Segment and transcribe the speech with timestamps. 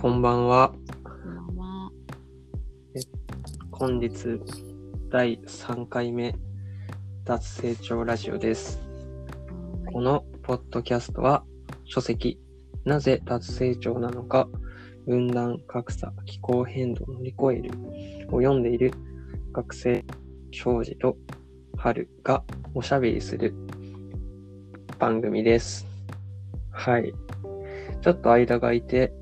[0.00, 0.72] こんばんは。
[1.04, 1.90] こんばんは。
[3.70, 4.40] 本日
[5.10, 6.34] 第3回目
[7.26, 8.80] 脱成長ラジオです。
[9.84, 11.44] はこのポッドキャストは
[11.84, 12.40] 書籍
[12.86, 14.48] なぜ脱成長なのか
[15.06, 17.70] 分断格差気候変動を乗り越える
[18.28, 18.94] を読んでいる
[19.52, 20.06] 学生
[20.50, 21.18] 庄司と
[21.76, 22.42] 春が
[22.72, 23.52] おしゃべりする
[24.98, 25.86] 番組です。
[26.70, 27.12] はい。
[28.00, 29.12] ちょっと間が空いて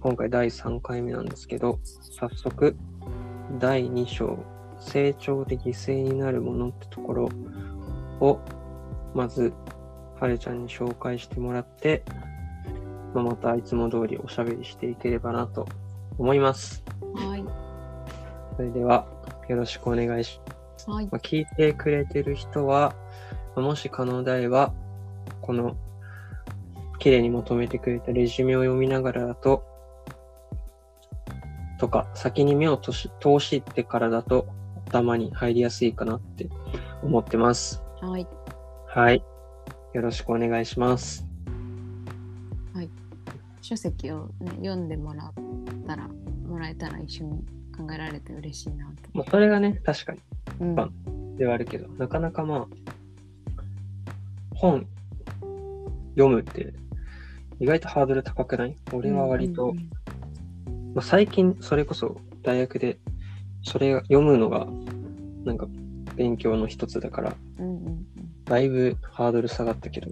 [0.00, 1.80] 今回第3回目なんですけど
[2.18, 2.76] 早速
[3.58, 4.38] 第2章
[4.78, 7.28] 成長で犠牲になるものってところ
[8.20, 8.40] を
[9.14, 9.52] まず
[10.20, 12.02] はるちゃんに紹介してもらって、
[13.14, 15.66] まあ、またいつも通りおしゃべりしていければなと
[16.18, 16.84] 思います。
[17.14, 17.44] はい。
[18.56, 19.06] それでは
[19.48, 20.90] よろしくお願いします。
[20.90, 21.06] はい。
[21.06, 22.94] まあ、聞いてくれてる人は、
[23.54, 24.72] まあもし可能であれば、
[25.40, 25.76] この
[26.98, 29.64] 綺麗にまとめてくれたレジュメを読みながらだと、
[31.78, 34.46] とか、先に目を通し通してからだと、
[34.86, 36.48] 頭に入りやすいかなって
[37.02, 37.82] 思ってます。
[38.00, 38.26] はい。
[38.86, 39.22] はい。
[39.92, 41.24] よろしくお願いします。
[43.60, 45.32] 書籍を、ね、読んでもらっ
[45.86, 46.08] たら、
[46.48, 47.44] もらえたら一緒に
[47.76, 48.92] 考えられて嬉しいなと。
[49.12, 50.20] まあ、それがね、確かに
[51.36, 52.66] ではあるけど、なかなかまあ、
[54.54, 54.86] 本
[56.16, 56.72] 読むって
[57.60, 58.74] 意外とハードル高くない？
[58.94, 59.90] 俺は割と、うんうん
[60.98, 62.98] まあ、最近それこそ大学で
[63.62, 64.66] それが読むのが
[65.44, 65.68] なんか
[66.16, 68.06] 勉強の一つだからうんうんうん
[68.44, 70.08] だいぶハードル下がったけど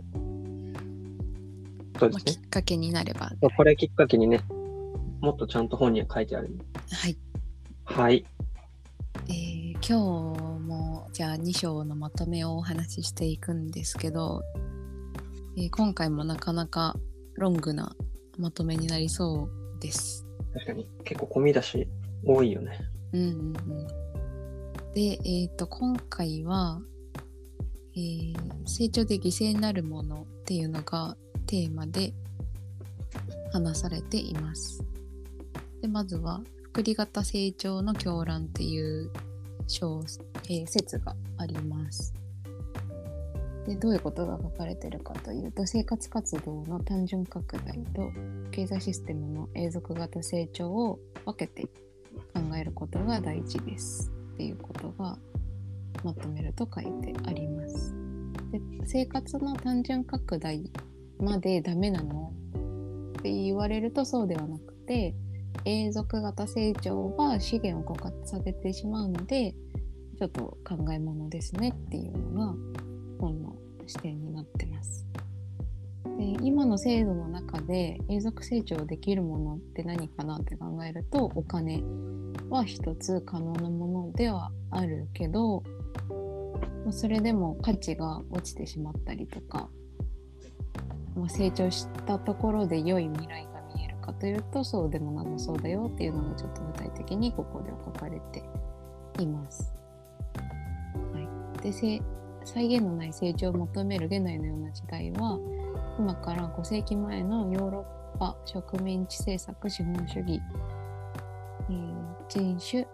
[1.99, 3.33] そうでまあ、すねきっかけになれば。
[3.57, 4.45] これきっかけにね
[5.21, 6.57] もっとちゃんと本には書いてある
[6.93, 7.19] はい。
[7.85, 8.25] はい
[9.29, 14.41] えー今日もじゃあ2章のまとめをお話ししていくんですけど、
[15.57, 16.95] えー今回もなかなか
[17.35, 17.97] ロングな
[18.39, 20.26] まとめになりそうです。
[20.57, 21.87] 確かに結構込み出し
[22.25, 22.81] 多いよね
[23.13, 23.87] うんうんうん、
[24.95, 26.81] で、えっ、と、今回は、
[27.95, 28.37] えー
[28.69, 32.13] 成長で犠牲になるものっていうのがテーマで
[33.53, 34.83] 話されています。
[35.81, 39.11] で、まずは、複利型成長の狂乱っていう
[39.69, 40.03] 小、
[40.49, 42.13] えー説があります。
[43.67, 48.11] でどういうことが書かれてるかというと生活活動の単純拡大と
[48.53, 51.65] 経済システムの永続型成長を分けて
[52.33, 55.19] 考えることが大事ですっていうことが
[56.05, 57.95] まとめると書いてあります。
[58.53, 60.71] で生活の単純拡大
[61.19, 62.33] までダメなの
[63.19, 65.15] って言われるとそうではなくて
[65.65, 69.55] 永続型成長は資源を枯渇させてしまうので
[70.19, 72.55] ちょっと考えものですねっていうのが
[73.19, 73.57] 本の
[73.87, 75.07] 視点になってます。
[76.19, 81.83] で今の制度の中で永続成長できるものって何かなって考えるとお金
[82.49, 85.63] は一つ可能なものではあるけど
[86.91, 89.69] それでも価値が落ちてしまったりとか、
[91.17, 98.43] ま、成長したところで良い未来が見えるかというとそうでもなさそうだよっていうのがちょっと具体的にここでは書かれて
[99.21, 99.75] います。
[101.13, 101.21] は
[101.59, 101.73] い、で
[102.47, 105.39] 際限のない成長を求める現代のような時代は
[105.99, 110.41] 今から5世紀前のヨーロッパ植民地政策資本主義、
[111.71, 112.87] えー人種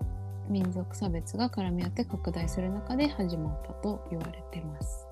[0.49, 5.07] 民族差別が絡み合って拡大する中で始まったと言われてます。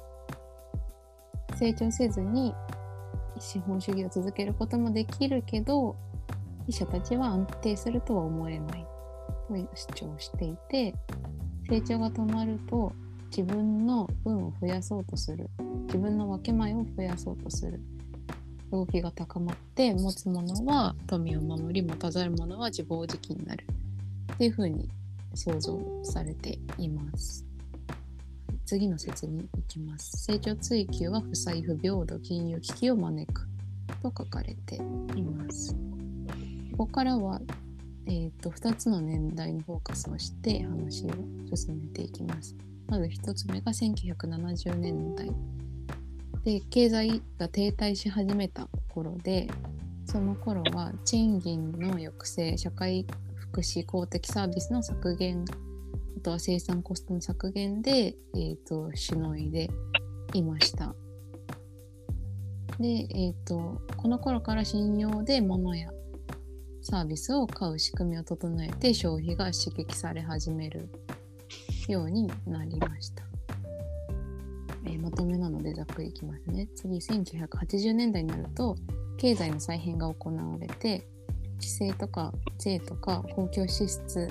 [1.57, 2.55] 成長せずに
[3.39, 5.97] 資本主義を続けることもできるけど
[6.67, 8.87] 記者たちは安定するとは思えない
[9.49, 10.95] と主張していて
[11.69, 12.93] 成長が止まると
[13.31, 15.49] 自分の分を増やそうとする
[15.87, 17.81] 自分の分け前を増やそうとする
[18.71, 23.67] 動機が高まって持つものは富を守り持たざる者は自暴自棄になる
[24.35, 24.89] っていうふうに
[25.35, 27.45] 想像されています。
[28.67, 30.25] 次の説に行きます。
[30.25, 33.49] 成長追求は負債不平等金融危機を招く
[34.03, 35.75] と書かれています。
[36.73, 37.41] ここからは、
[38.07, 42.55] えー、と2つの年代にフォーカスをして話を進めていきます。
[42.91, 45.31] まず1つ目が1970年代
[46.45, 49.49] で経済が停滞し始めた頃で
[50.07, 53.07] その頃は賃金の抑制社会
[53.37, 55.45] 福祉公的サービスの削減
[56.19, 59.71] あとは生産コストの削減で、えー、としのいで
[60.35, 60.95] いました。
[62.79, 65.91] で、えー、とこの頃から信用で物や
[66.83, 70.89] サービスを買う仕組みを整えて消費が刺激され始める
[71.91, 73.25] ようになりました。
[74.85, 76.69] えーまとめなのでざっくりいきますね。
[76.75, 78.77] 次、1980年代になると
[79.17, 81.07] 経済の再編が行われて
[81.57, 84.29] 規制とか税とか公共支出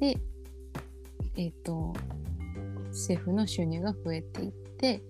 [0.00, 0.16] で、
[1.36, 1.92] えっ、と、
[2.90, 5.02] 政府の収入が増えていって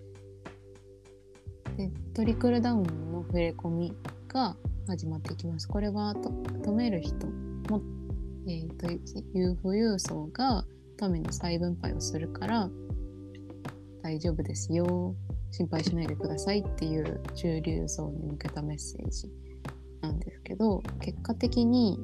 [1.76, 3.92] でトリクルダウンの触れ込み
[4.28, 4.56] が
[4.86, 5.68] 始まっていきます。
[5.68, 7.26] これはと止める人
[7.68, 7.82] も、
[8.48, 8.86] えーと、
[9.34, 10.64] 裕富裕層が
[10.96, 12.70] 富の再分配をするから
[14.02, 15.14] 大丈夫ですよ。
[15.50, 19.30] 心配しないでくださいっていう中流層に向けたメッセージ
[20.02, 21.98] なんですけど結果的に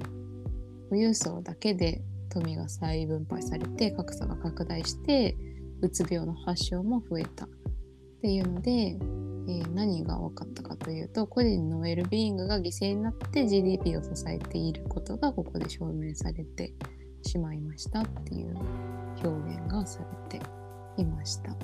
[0.89, 5.37] 富裕層だけで富が再分配されて格差が拡大して
[5.83, 7.49] うつ病の発症も増えたっ
[8.23, 16.73] ていうので、えー、何が分かったかというと個人のウェルビーイングが犠牲になって GDP を支えていることがここで証明されて
[17.23, 18.57] しまいましたっていう
[19.25, 20.45] 表現がされて
[20.97, 21.51] いました。
[21.51, 21.57] は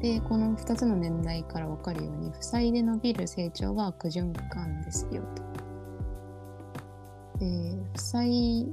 [0.00, 5.42] い、でこの2つの年代から分かるように負債で伸びる成長は悪循環ですよと。
[7.38, 8.68] で負債に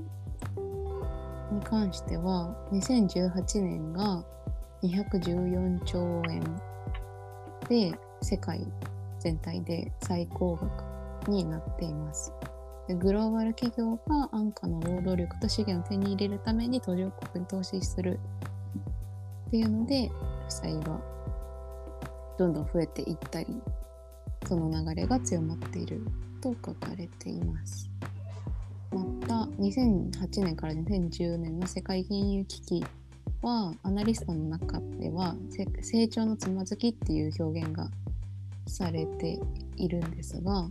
[1.63, 4.23] 関しては2018年が
[4.83, 6.41] 214兆円
[7.69, 8.65] で世界
[9.19, 12.33] 全体で最高額になっています。
[12.89, 18.19] グローバル企業が安価な労働力と資源を手に入れるために途上国に投資する
[19.47, 20.13] っていうので負
[20.49, 20.99] 債が
[22.37, 23.61] どんどん増えていったり
[24.45, 26.01] その流れが強まっている
[26.41, 27.89] と書かれています。
[28.91, 32.85] また2008年から2010年の世界金融危機
[33.41, 35.35] はアナリストの中では
[35.81, 37.89] 成長のつまずきっていう表現が
[38.67, 39.39] されて
[39.77, 40.67] いるんですが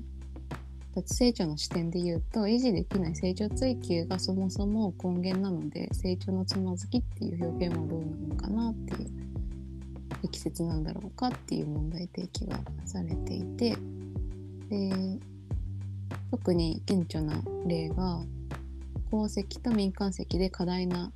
[0.94, 9.10] 脱成長の視点で言うと維持できない成長追求がそもそも根源なので成長のつまずきっていう表現はどうなのかなっていう
[10.22, 13.76] 適切なんだろうかっていう問題提起がされていて
[14.68, 15.18] で
[16.30, 18.20] 特に顕著な例が
[19.10, 21.12] 鉱石と民間石で過大な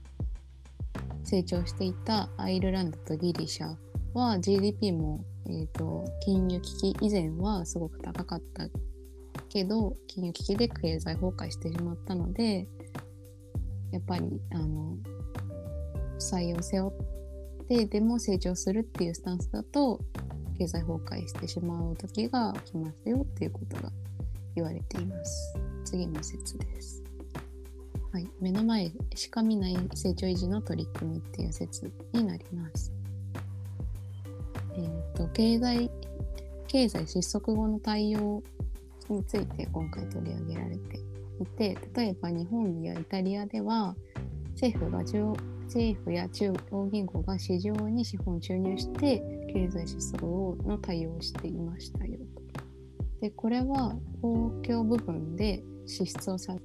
[1.24, 3.74] 成長していたアイルランドとギリシャ
[4.14, 8.64] は GDP も、えーと、金融危機以前はすごく高かった
[9.56, 12.66] けど金融危機で経済崩壊してしまったので
[13.90, 14.98] やっぱりあの
[16.12, 19.98] 負債を背負ってでも成長するっていうスタンスだと
[20.58, 23.90] 経済崩壊してしまう時が来ますよっていうことが
[24.54, 25.54] 言われています。
[25.86, 27.02] 次の説です。
[28.12, 32.92] はい、目の前しか見ない成長維持の取り組みっていう説になります。
[34.74, 35.90] えーと、経済
[36.68, 38.42] 経済失速後の対応
[39.12, 40.98] について今回取り上げられて
[41.40, 43.94] いて例えば日本やイタリアでは
[44.52, 49.22] 政府が政府や中央銀行が市場に資本注入して
[49.52, 52.42] 経済失速後の対応をしていましたよと。
[53.20, 56.60] でこれは公共部分で支出を削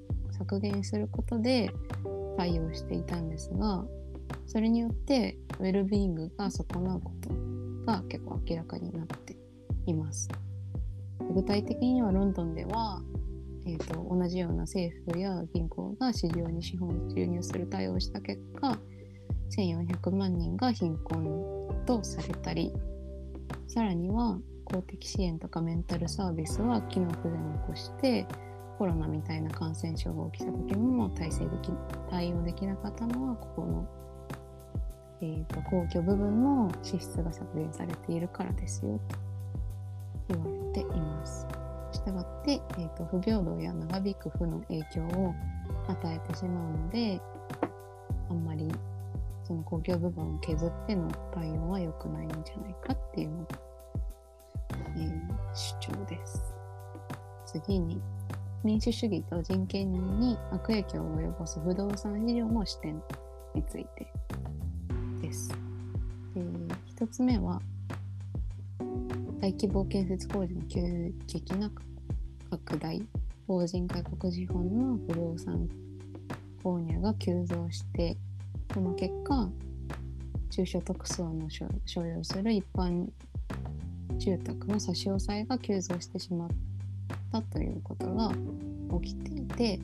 [0.60, 1.72] 減することで
[2.38, 3.86] 対応していたんですが
[4.48, 7.30] それによってウェルビーイングが損なうこと
[7.86, 9.36] が結構明らかになって
[9.86, 10.30] います
[11.34, 13.02] 具体的にはロンドンでは、
[13.66, 18.78] えーと、同じような政府や銀行が市場に資本を注入する対応をした結果
[19.56, 22.72] 1400万人が貧困とされたり
[23.68, 28.26] さらには公的支援とかメンタルサービスは機能不全を起こして
[28.78, 31.72] コロナみたいな感染症が起きた時も対応でき
[32.10, 33.88] 対応できなかったのはここの、
[35.22, 39.31] えーと、公共部分の支出が削減されているからですよと。
[40.32, 41.48] 言われています。
[41.92, 45.34] したがって、えーと、不平等や長引く負の影響を
[45.88, 47.22] 与えてしまうので
[48.30, 48.68] あんまり
[49.44, 53.48] その公共部分を削っての対応は良くないんじゃないかっていうのが、
[54.96, 55.22] えー、
[55.54, 56.56] 主張です。
[57.46, 58.02] 次に
[58.64, 63.02] 民主主義と人権に悪影響を及ぼす不動産市場の視点
[63.54, 64.08] について
[65.22, 65.50] です。
[66.34, 66.42] で
[66.96, 67.62] 1つ目は
[69.42, 71.72] 大規模建設工事の急激な
[72.52, 73.02] 拡大
[73.48, 75.68] 法人外国資本の不動産
[76.64, 78.16] 購入が急増して
[78.72, 79.50] その結果
[80.52, 83.08] 中所得層の所有する一般
[84.20, 86.50] 住宅の差し押さえが急増してしまっ
[87.32, 88.32] たということが
[89.02, 89.80] 起きていて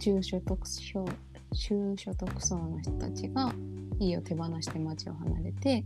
[0.00, 1.06] 中所得層
[1.54, 3.52] 中所得層の人たちが
[4.00, 5.84] 家を手放して町を離れて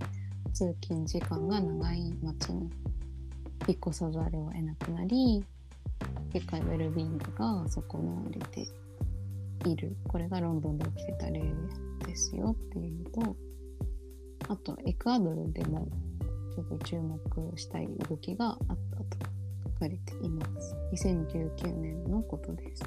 [0.52, 2.70] 通勤時間が長い町に
[3.66, 5.44] 引っ越さざるを得なくなり
[6.32, 8.66] 結果ウェルビーイングが損なわれて
[9.68, 11.42] いるこれがロンドンで起きてた例
[12.06, 13.36] ですよっていうと
[14.48, 15.88] あとエクアドルでも
[16.54, 17.18] ちょっと注目
[17.58, 18.58] したい動きがあっ
[18.90, 19.26] たと
[19.74, 20.76] 書かれています。
[20.92, 22.82] 2019年のことです。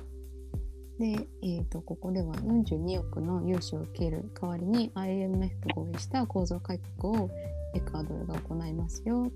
[1.00, 7.30] で、えー、とここでは42億の融資を受ける代わりに IMF と合意した構造改革を
[7.76, 9.32] エクアドルが行いますよ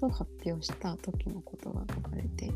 [0.00, 2.50] と発表した時のことが書かれて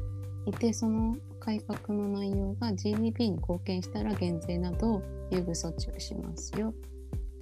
[0.47, 6.75] いてその改革の内容が GDP に貢献したら減税など優遇措置をしますよ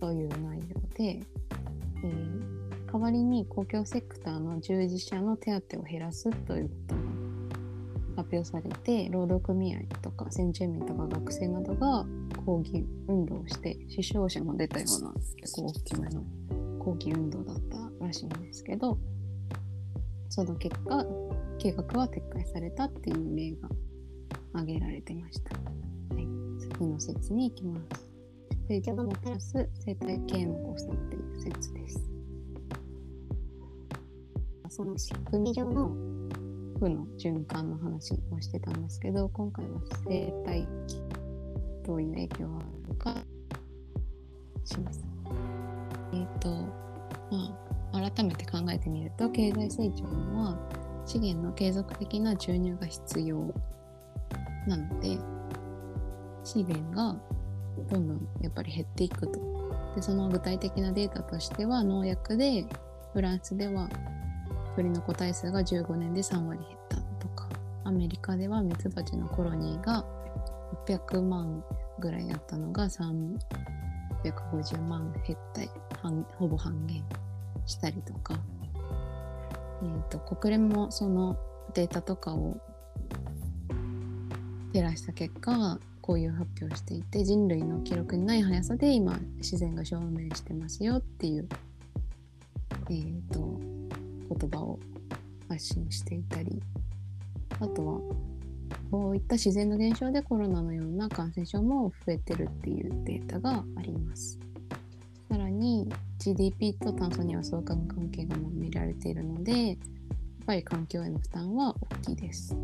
[0.01, 1.21] という内容で、
[2.05, 2.63] えー
[2.93, 7.01] 代わりに公共セクターの従事者の手当を減らすということが
[8.17, 12.05] 発表されて労働組合とか先住民とか学生などが
[12.45, 16.23] 抗議運動をして死傷者も出たような結構大きめの
[16.83, 17.61] 抗議運動だっ
[18.01, 18.99] たらしいんですけど
[20.29, 21.05] その結果
[21.59, 23.69] 計画は撤回されたっていう例が
[24.53, 25.55] 挙げられてました。
[26.15, 26.27] はい、
[26.59, 28.09] 次の説に行きます。
[28.67, 32.11] 成長がもたらす生態系のコストっていう説です。
[34.69, 35.89] その仕組み上の
[36.81, 40.97] 負の循環の話をしてたんですけど今回は生態系
[41.85, 43.15] どういう影響があるのか
[44.65, 45.12] します。
[46.13, 46.49] えっ、と
[47.31, 47.59] ま
[47.93, 50.59] あ改めて考えてみると経済成長は
[51.07, 53.53] 資源の継続的な注入が必要
[54.67, 55.19] なので
[56.45, 57.17] 資源が
[57.91, 59.53] どんどんやっぱり減っていくと。
[59.95, 62.67] でその具体的なデータとしては農薬で
[63.13, 63.89] フランスでは
[64.75, 67.49] 鳥の個体数が15年で3割減ったとか
[67.85, 70.05] アメリカではミツバチのコロニーが
[70.87, 71.63] 600万
[71.99, 75.63] ぐらいあったのが350万減った
[76.03, 77.05] 半ほぼ半減
[77.67, 78.39] したりとか、
[79.83, 81.37] えー、と国連もその
[81.75, 82.57] データとかを
[84.73, 91.49] 照らした結果こういう発表をしていて人類の記録にない速さで今自然が証明してますよっていう、
[92.91, 93.61] えー、と
[94.37, 94.81] 言葉を
[95.49, 96.61] 発信していたり
[97.61, 98.01] あとは
[98.91, 104.39] こういった自然の現象でコロナのような感染症も増えてるっていうデータがあります。
[105.33, 109.77] さらに GDP と炭素には相関関係がも見られているのでやっ
[110.45, 112.55] ぱり環境への負担は大きいです。
[112.55, 112.57] っ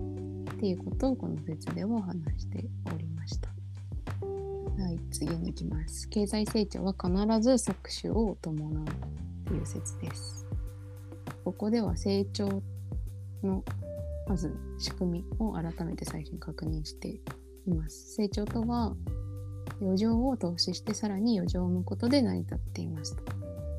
[0.60, 3.48] ていうことをこの説では話しておりました。
[4.82, 6.10] はい次に行きます。
[6.10, 7.10] 経済成長は必
[7.40, 8.86] ず搾取を伴うっ
[9.46, 10.44] ていう説です。
[11.46, 12.62] ここでは成長
[13.42, 13.64] の
[14.28, 17.18] まず仕組みを改めて最初に確認して
[17.66, 18.16] います。
[18.16, 18.94] 成長とは
[19.80, 23.22] 余剰を投資してさらに余剰を生むことで成り立っていますと。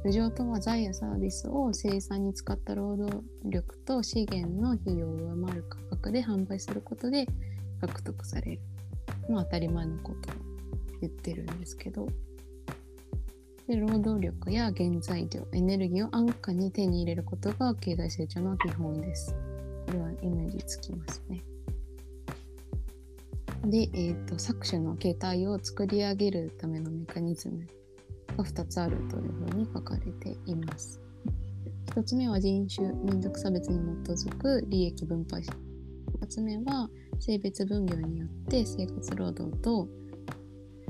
[0.02, 7.28] 余剰とは財やサービスを生産に使った労働力と資源の費用を上回る価格で販売することで
[7.82, 8.62] 獲得される。
[9.30, 10.36] まあ当たり前のことを
[11.02, 12.08] 言ってるんですけど、
[13.68, 19.36] で労働力や原材料、エネルギーを安価に手に入れることが経済成長の基本です。
[19.86, 21.44] これはイメージつきますね。
[23.70, 27.68] で、えーと、搾取の形態を作り上げるためのメカニズム
[28.36, 31.00] が2つあるというふうに書かれています。
[31.88, 35.44] 1つ目は人種、民族差別に基づく利益分配。
[35.44, 39.88] 2つ目は性別分業によって生活労働と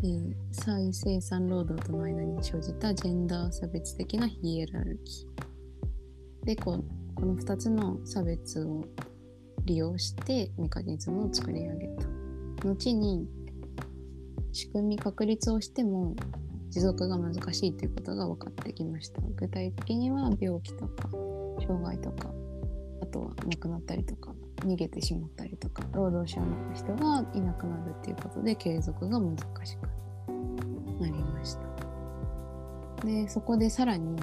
[0.01, 6.45] えー、再生産労働との間に生じたジェンダー差別的なヒエラルキー。
[6.45, 6.81] でこ、
[7.15, 8.86] この2つの差別を
[9.65, 12.19] 利用してメカニズムを作り上げた。
[12.63, 13.28] 後に
[14.51, 16.16] 仕組み確立をしても
[16.70, 19.22] 持続が難しいということが分かってきました。
[19.36, 21.10] 具体的には病気とか
[21.66, 22.32] 障害とか
[23.01, 30.32] あとは亡くなったりとか逃げてしまったりとか労働者の人がいなくなるっていうことで継続が難しく
[31.01, 31.56] なりまし
[32.98, 34.18] たでそこでさらに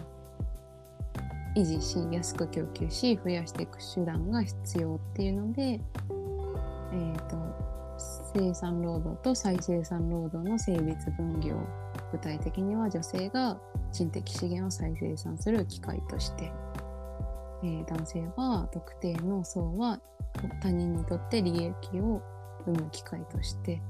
[1.57, 7.37] 維持し安く供給し増やしていく手段が必要っていうので、えーと、
[8.37, 11.57] 生産労働と再生産労働の性別分業
[12.13, 13.59] 具体的には女性が
[13.93, 16.53] 人的資源を再生産する機会として。
[17.63, 19.99] えー、男性は特定の層は
[20.61, 22.23] 他人にとって利益を
[22.67, 23.81] 生む機会として。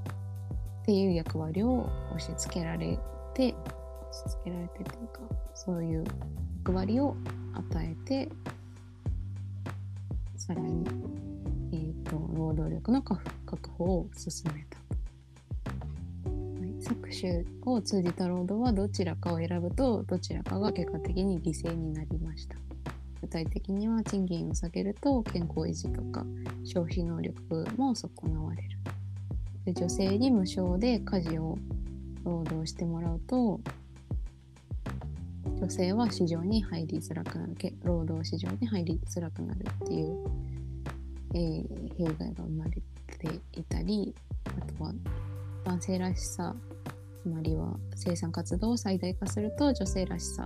[0.83, 2.97] っていう役割を押し付けられ
[3.33, 5.19] て押し付けられてというか
[5.53, 6.05] そういう
[6.59, 7.17] 役割を
[7.53, 8.29] 与えて
[10.37, 10.85] さらに、
[11.71, 14.77] えーと、労働力の確保を進めた、
[16.29, 22.55] はい、搾取を通じた労働はどちらかを選ぶとどちらかが結果的に犠牲になりました。
[23.21, 26.23] 具体的には賃金を下げると健康維持とか
[26.63, 28.69] 消費能力も損なわれる。
[29.65, 31.57] で女性に無償で家事を
[32.23, 33.59] 労働してもらうと
[35.59, 37.55] 女性は市場に入りづらくなる。
[37.83, 40.17] 労働市場に入りづらくなるっていう、
[41.33, 42.79] えー、弊害が生まれて
[43.53, 44.15] いたり
[44.45, 44.93] あとは
[45.65, 46.55] 男性らしさ
[47.23, 50.45] つまりは生産活動を最大化すると女性らしさ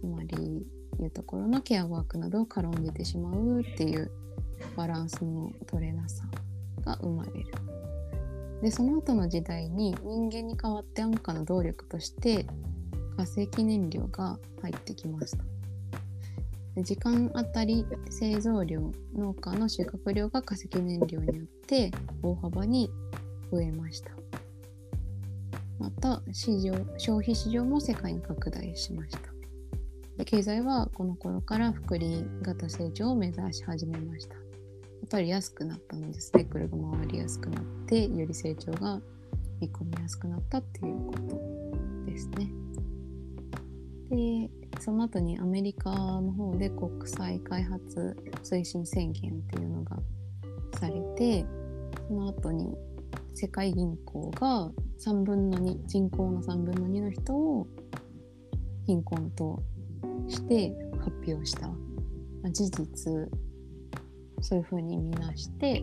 [0.00, 0.66] つまり
[1.02, 4.10] いうところのケアワークなどを軽んじてしまうっていう
[4.76, 6.24] バランスの取れなさ
[6.84, 7.46] が生まれる。
[8.62, 12.46] でその後の時代に人間に代わって安価な動力として
[13.16, 15.53] 化石燃料が入ってきました。
[16.82, 22.90] 時間あたり製造量農家の収穫量が化石燃料によって大幅に
[23.50, 24.10] 増えました。
[25.78, 29.20] また市場消費市場も世界に拡大しました。
[30.16, 34.34] で経済はこの頃から複利型成長を目指し始めました。
[34.34, 39.00] やっぱり安くなったのでサイクルが回りやすくなってより成長が
[39.60, 42.50] 見込みやすくなったっていうことですね。
[44.10, 44.50] で
[44.80, 49.96] その後にアメリカの方で国際開発推進宣言っていうのが
[50.78, 51.46] されて
[52.08, 52.74] その後に
[53.34, 57.66] 世界銀行が3分の2人口の3分の2の人を
[58.86, 59.62] 貧困と
[60.28, 61.70] して発表した。
[62.50, 63.30] 事実
[64.40, 65.82] そういうふうに見なして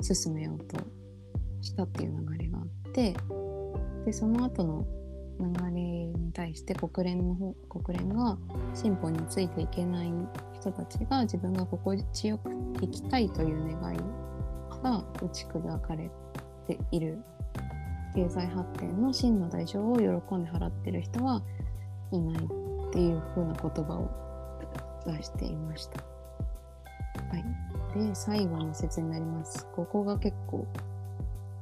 [0.00, 0.76] 進めようと
[1.60, 3.16] したっていう流れがあって
[4.04, 4.86] でその後の
[5.38, 8.38] 流れに対して国連の方国連が
[8.74, 10.12] 進歩についていけない
[10.54, 12.50] 人たちが自分が心地よく
[12.80, 13.98] 生きたいという願い
[14.82, 16.10] が打ち砕かれ
[16.66, 17.18] ている
[18.14, 21.42] 経済発展の真の代償を喜んで払ってる人は
[22.10, 22.38] いないっ
[22.92, 24.10] ていう風な言葉を
[25.06, 26.00] 出していました。
[26.00, 29.66] はい、で最後の説になります。
[29.74, 30.66] ここが結構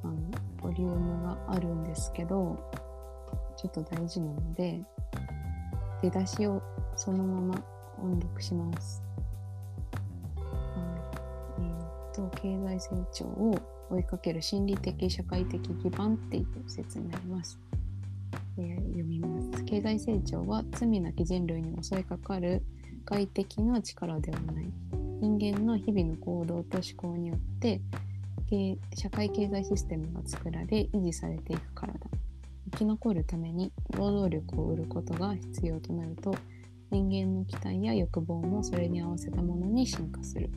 [0.04, 0.14] あの
[0.62, 2.70] ボリュームがあるんですけど
[3.64, 4.78] ちょっと大事なので
[6.02, 6.62] 出だしを
[6.96, 7.64] そのまま
[7.98, 9.02] 音読します。
[10.36, 10.42] は
[11.58, 17.58] い、えー、と経済成長を追いかける心理的社会的基盤っていう説になります。
[18.58, 19.64] えー、読みます。
[19.64, 22.62] 経済成長は罪なき人類に襲いかかる
[23.06, 24.70] 外的な力ではない。
[25.22, 27.80] 人間の日々の行動と思考によって
[28.94, 32.00] 社会経済システムが作られ維持されていくからだ。
[32.70, 36.34] 生き残るために労働力を売ることが必要となると
[36.90, 40.50] 人間の期待や欲望もそれに合わせたものに進化する。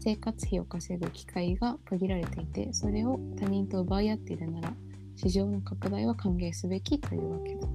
[0.00, 4.74] 生活費を稼ぐ機会が限られていてそれを他人と奪い合っているなら
[5.16, 7.66] 市場の拡大は歓迎すべきというわけだ。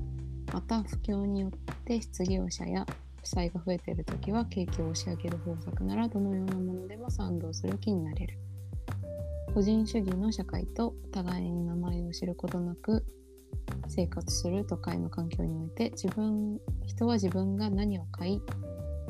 [0.54, 1.52] また、不況によっ
[1.86, 2.86] て失業者や
[3.22, 8.38] 負債が増えているときは景気を押し上げる方策ならどのようなものでも賛同する気になれる。
[9.54, 13.04] 個人主義の社会と互いに名前を知ることなく
[13.88, 18.42] 生活する都会の環境において自分人は自分が何を買い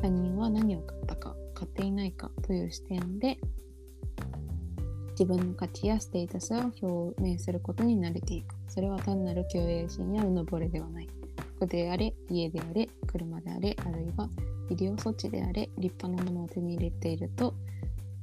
[0.02, 3.38] 他人は何を買ったか買っていないかという視点で
[5.20, 8.56] 自分の価値やステータスを表明することに慣れていく。
[8.70, 11.10] それは単なる共栄心やうぬぼれではない。
[11.58, 14.30] 服であれ、家であれ、車であれ、あるいは
[14.70, 17.54] 医療措置であれ、立派なものを手に入れていると、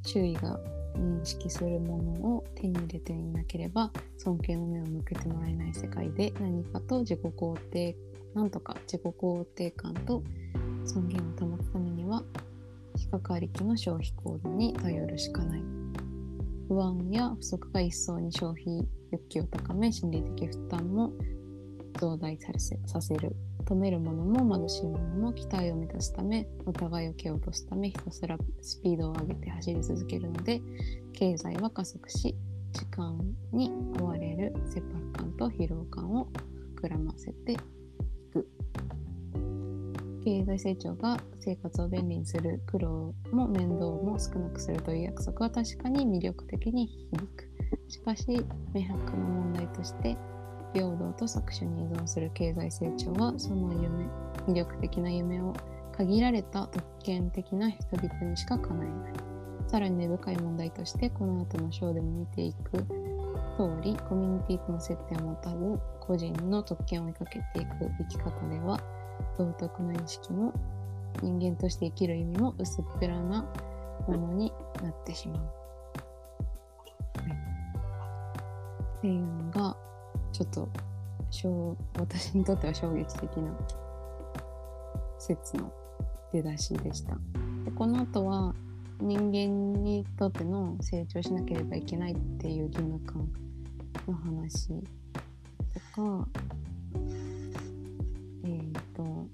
[0.07, 0.59] 周囲が
[0.97, 7.97] 認識するものを手に入れていなければ、尊敬の目を向けてもらえない世界で何かと自己肯定、
[8.35, 10.23] なんとか自己肯定感と
[10.85, 12.23] 尊厳を保つためには、
[12.97, 15.63] 比較ありきの消費行動に頼るしかない。
[16.69, 21.13] 不安や不足が一層に消費欲求を高め心理的負担も
[22.01, 22.37] 増大
[22.87, 30.61] させる止めるものも貧しいものも期待を満たすためお互いを蹴落とすためひたすらスピードを上げて走り続けるので
[31.13, 32.35] 経済は加速し
[32.73, 33.19] 時間
[33.53, 36.29] に追われる切迫感と疲労感を
[36.81, 37.57] 膨らませてい
[38.33, 38.49] く
[40.27, 47.49] 経済成長が生活を便利にする苦労も面倒も少なくするという約束は確かに魅力的に響く。
[47.89, 48.27] しかし、
[48.75, 50.17] 明白な問題として、
[50.77, 54.05] 平等と搾取に依存する経済成長は、その夢、
[54.47, 55.55] 魅力的な夢を
[55.97, 59.13] 限られた特権的な人々にしか叶えない。
[59.69, 62.73] さらに根深い問題として、この後の章でも見ていく
[63.57, 65.57] 通り、コミュニティとの接点を持たず、
[65.99, 68.79] 個人の特権を追いかけていく生き方では、
[69.39, 70.53] 道徳の意識も
[71.23, 73.47] 人間として生きる意味も薄っぺらな
[74.07, 75.39] ものになってしまう。
[75.39, 75.47] は
[77.29, 77.33] い、
[78.99, 79.86] っていうのが
[80.37, 80.69] ちょっと
[81.99, 83.57] 私にとっては衝撃的な
[85.19, 85.73] 説の
[86.31, 87.15] 出だしでした。
[87.65, 88.55] でこの後は
[89.01, 93.27] 人間にとっての成長しなければいけないっていう義務感
[94.07, 96.29] の話とか
[98.45, 99.27] えっ、ー、と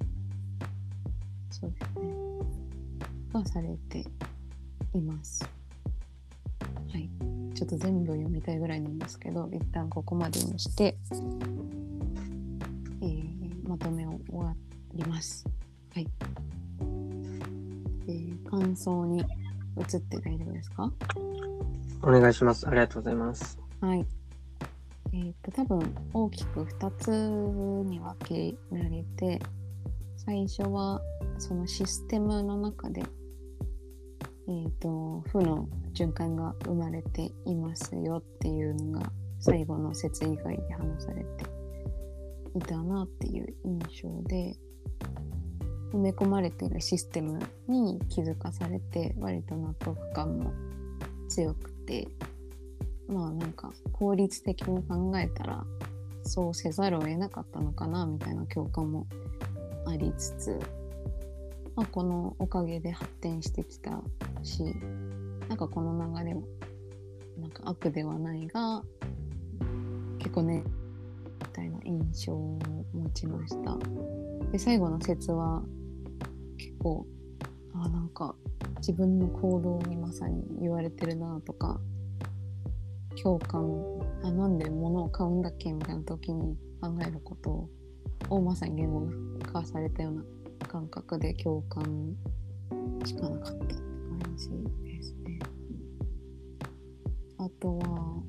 [1.50, 2.12] そうですね
[3.32, 4.04] がされて
[4.94, 5.61] います。
[6.92, 7.10] はい、
[7.54, 10.96] ちょっと全部読みたいぐらいなんですけど一旦ここまでにして、
[13.00, 14.54] えーまとめを終わ
[14.94, 15.46] ります。
[15.94, 16.08] はい。
[18.08, 20.92] えー感想に移って大丈夫ですか？
[22.02, 22.66] お願いします。
[22.68, 23.58] ありがとうございます。
[23.80, 24.04] はい。
[25.14, 27.10] えっ、と、多分大きく2つ
[27.88, 29.40] に分けられて、
[30.16, 31.00] 最初は
[31.38, 33.02] そのシステムの中で、
[34.48, 41.44] えっ、と、負の循環が生まれていますよっていうのが最後の説以外で話されて
[42.54, 44.56] いたなっていう印象で、
[45.92, 50.52] 埋め込まれているシステムに気づかされて、割と納得感も
[51.28, 52.08] 強くて、
[53.08, 55.64] まあなんか効率的に考えたら
[56.24, 59.06] そうせざるを得なかったのかなみたいな共感も
[59.86, 60.60] ありつつ、
[61.74, 64.02] まあ、このおかげで発展してきた
[64.44, 64.62] し
[65.48, 66.42] なんかこの流れも
[67.40, 68.82] なんか悪ではないが
[70.18, 70.62] 結構ね
[71.40, 72.58] みたいな印象を
[72.94, 73.76] 持ちました。
[74.50, 75.62] で最後の説は
[76.58, 77.06] 結構
[77.74, 78.34] あなんか
[78.78, 81.80] 自分の行動にまさに言われてるなとか
[83.22, 83.64] 共感
[84.22, 87.68] あなんで物を買うんだっけみたいな時に考えること
[88.28, 89.08] をまさに言語
[89.52, 90.22] 化されたような
[90.68, 92.14] 感覚で共感
[93.04, 93.91] しかなかった。
[94.36, 94.48] じ
[94.84, 95.38] ですね。
[97.38, 98.22] あとは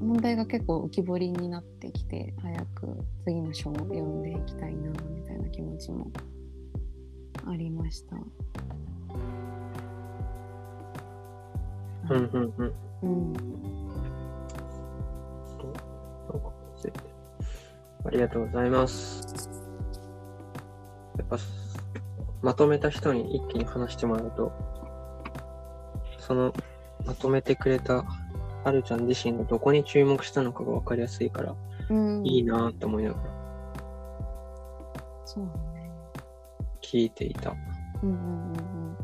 [0.00, 6.10] 問題が結構浮き彫りになってきて早く次の章を読んでいきたいなみたいな気持ちも
[7.46, 8.16] ありました。
[12.08, 12.74] うんうんうん。
[13.02, 13.76] うん
[18.06, 19.50] ありがとうございます。
[21.18, 21.38] やっぱ、
[22.40, 24.52] まとめた人に一気に話してもらうと、
[26.26, 26.52] その、
[27.04, 28.04] まとめてくれた
[28.64, 31.54] はるちゃん自身がどこに注目したのかが分かりやすいから、
[31.88, 33.46] うん、いいなと思いながら
[35.24, 35.90] そうだね。
[36.82, 37.54] 聞いていた。
[38.02, 38.96] うんうんうんうん。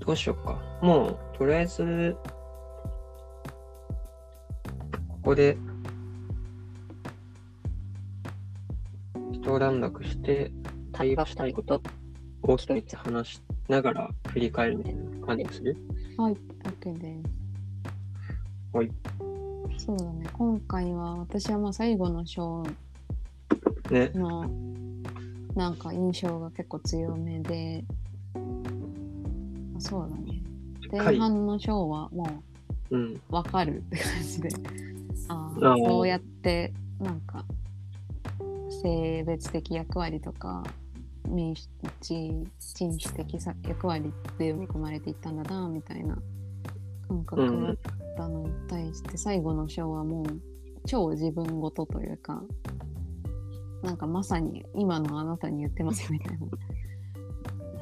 [0.00, 0.60] どうしようか。
[0.82, 2.16] もう、とりあえず、
[5.08, 5.56] ここで、
[9.32, 10.50] 一段落して、
[10.92, 11.82] 対話したいこと
[12.46, 15.76] を一つ話しながら振り返るみたいな感じにする？
[16.16, 16.36] はい、
[16.80, 18.76] OK です。
[18.76, 18.90] はい。
[19.78, 20.26] そうだね。
[20.32, 22.64] 今回は私はまあ最後の章
[23.90, 24.10] ね。
[24.14, 24.48] の
[25.54, 27.84] なんか印象が結構強めで、
[28.34, 30.42] あそうだね。
[30.90, 32.42] 前半の章はも
[32.90, 34.48] うわかるって感じで、
[35.28, 37.44] ああそうやってなんか
[38.82, 40.62] 性別的役割とか
[41.28, 41.68] 民主
[42.02, 46.16] 人人種的さ役割で読み込まれていったんだなみたいな
[47.08, 47.76] 感覚だっ
[48.16, 50.26] たのに対して、最後の章はもう
[50.86, 52.42] 超自分ごとというか
[53.82, 56.46] なんかまさに今のあなたに言ってますみたいな。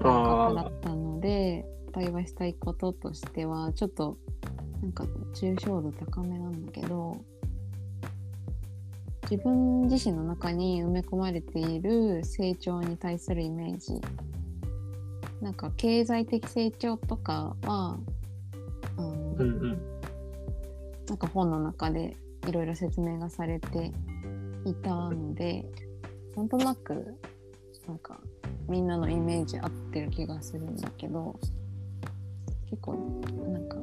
[0.03, 4.19] 感覚だったので対話したいこととしてはちょっと
[4.83, 5.05] なんか
[5.35, 7.17] 抽象度高めなんだけど
[9.31, 14.01] 自分自身の中に埋め込まれている成長に対するイメージ
[15.41, 17.99] なんか経済的成長とかは
[18.97, 19.95] あの、うんうん。
[21.07, 22.17] なんか本の中で
[22.49, 23.93] いろいろ説明がされて
[24.65, 25.65] いたので
[26.37, 27.15] なんとなく
[27.87, 28.19] なんか
[28.69, 31.39] みんなのイメージ合ってる気がするんだけど
[32.71, 32.95] 結構
[33.53, 33.77] なんか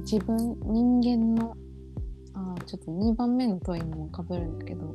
[0.00, 1.56] 自分人間の
[2.40, 4.94] あーちょっと2番目の問いにもかぶるんだけど。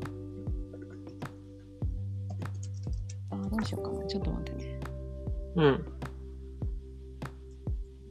[3.32, 4.06] あーどうしようかな。
[4.08, 4.80] ちょっと待ってね。
[5.56, 5.86] うん。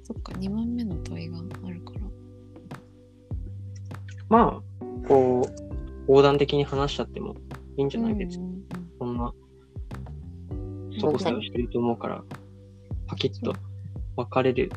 [0.04, 2.00] そっか2番目の問いがあるから。
[4.28, 5.50] まあ、こう、
[6.08, 7.34] 横断的に話しちゃっても
[7.76, 8.14] いいんじゃない？
[8.14, 8.44] 別に。
[8.44, 8.62] うんうん
[8.98, 9.32] そんな、
[11.00, 12.22] そこそこしてると思うから、
[13.06, 13.52] パキッと
[14.16, 14.70] 分かれる、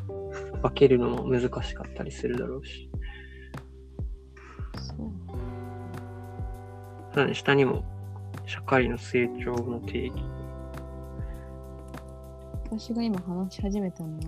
[0.63, 2.89] 分けるのも難しかったりするだろうし。
[7.15, 7.81] さらに下にも、
[8.45, 10.21] 社会の成長の定義。
[12.69, 14.23] 私が今話し始めたのは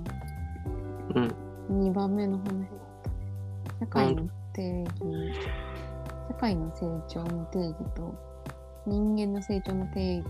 [1.70, 1.90] うん。
[1.90, 2.70] 2番目の話だったね。
[3.82, 5.34] 社会の定義、
[6.30, 8.16] 社会の成長の定義と
[8.86, 10.26] 人間の成長の定義、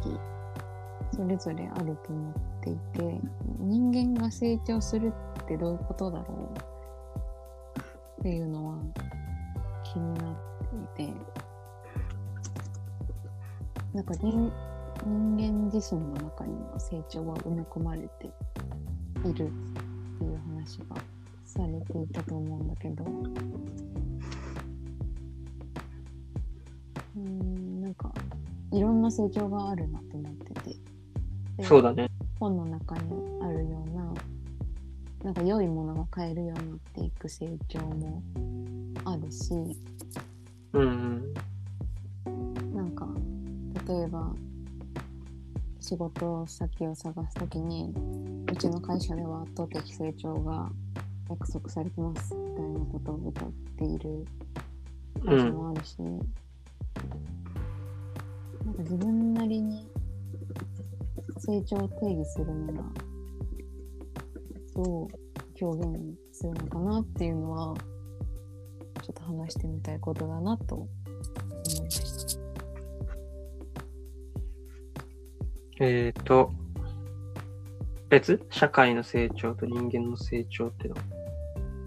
[1.15, 3.22] それぞれあると思っていて、
[3.60, 8.78] 人間が成長するってどういうことだろうっていうのは
[9.84, 11.13] 気になっていて、
[13.98, 14.52] なんか人
[15.08, 20.98] 人間自身の中にも成長は埋め込まれているっていう話が
[21.44, 28.14] されていたと思うんだけど、うーん、なんか、
[28.72, 30.76] いろんな成長があるなと思ってて。
[31.58, 32.08] でそうだね。
[32.40, 33.02] 本の中に
[33.42, 34.14] あるような、
[35.24, 38.22] なんか良いものが買えるようになっていく成長も
[39.06, 39.56] あるし、
[40.74, 41.42] うんなんか、
[43.88, 44.34] 例えば、
[45.80, 47.93] 仕事先を探すときに、
[48.52, 50.69] うちの会社では圧倒的成長が
[51.30, 54.26] 約束されてますみたいなことを歌っている。
[55.26, 55.52] 会社。
[55.52, 56.10] もあるし、な
[58.71, 59.89] んか自分なりに
[61.38, 62.84] 成長を定義するなら、
[64.76, 65.08] どう
[65.62, 65.97] 表現
[66.32, 67.73] するのかなっていうのは、
[69.02, 70.88] ちょっと話してみたいことだなと思
[71.65, 72.07] いました。
[75.80, 76.54] えっ、と、
[78.10, 78.46] 別？
[78.50, 81.02] 社会の成長と人間の成長っていうの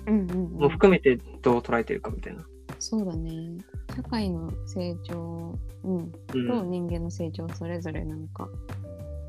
[0.06, 2.44] うんうん、も含めてどう捉えてるかみたいな。
[2.78, 3.58] そうだね。
[3.94, 6.12] 社会の成長、うん、うん
[6.48, 8.48] と人間の成長それぞれなんか、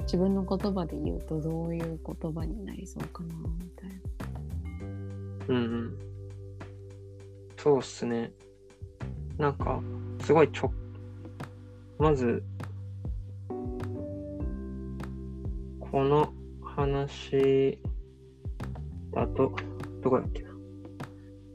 [0.04, 3.96] 自分の言葉で言うとどういう言葉になりそうかなみたいな。
[5.50, 5.98] うんうん。
[7.58, 8.32] そうっすね。
[9.38, 9.82] なんか、
[10.22, 10.72] すごいちょ、
[12.00, 12.44] まず、
[15.92, 17.78] この話
[19.14, 19.54] だと、
[20.02, 20.50] どこだっけな？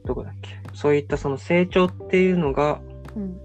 [0.04, 0.50] どこだっけ？
[0.74, 2.80] そういったその成長っていうのが、
[3.16, 3.40] うん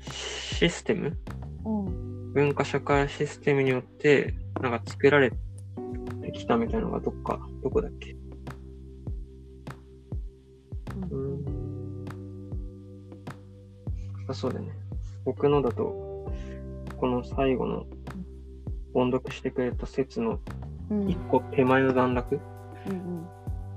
[0.00, 1.16] システム？
[1.64, 1.86] うん。
[1.86, 5.36] うん文化社会システムによって、なんか作られて
[6.32, 8.12] きたみたいなのがどっか、どこだっけ？
[8.12, 8.16] う
[11.10, 12.04] うんん。
[14.28, 14.68] あ、そうだね。
[15.24, 16.30] 僕のだと、
[16.98, 17.86] この最後の
[18.98, 20.40] 音読してくれた説の
[20.90, 21.08] うん。
[21.08, 22.40] 一個手前の段落
[22.86, 23.26] うん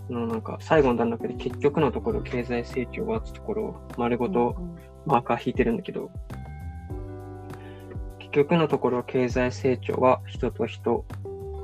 [0.10, 4.56] のなんか最後の段落で結局のところ経済成長はってところを丸ごと
[5.06, 6.12] マーカー引いてるんだけど、
[8.20, 11.06] 結局のところ経済成長は人と人、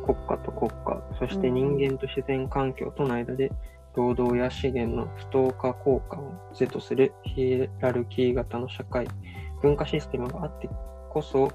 [0.06, 3.52] 国家と国家、そして人間と自然環境との間で
[3.96, 9.08] 労働や資源の不等価交換を是とするヒエラルキー型の社会、
[9.62, 10.70] 文化システムがあって
[11.10, 11.52] こそ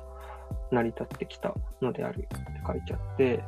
[0.71, 2.29] 成り立ってきたのであるって
[2.67, 3.45] 書いてあって、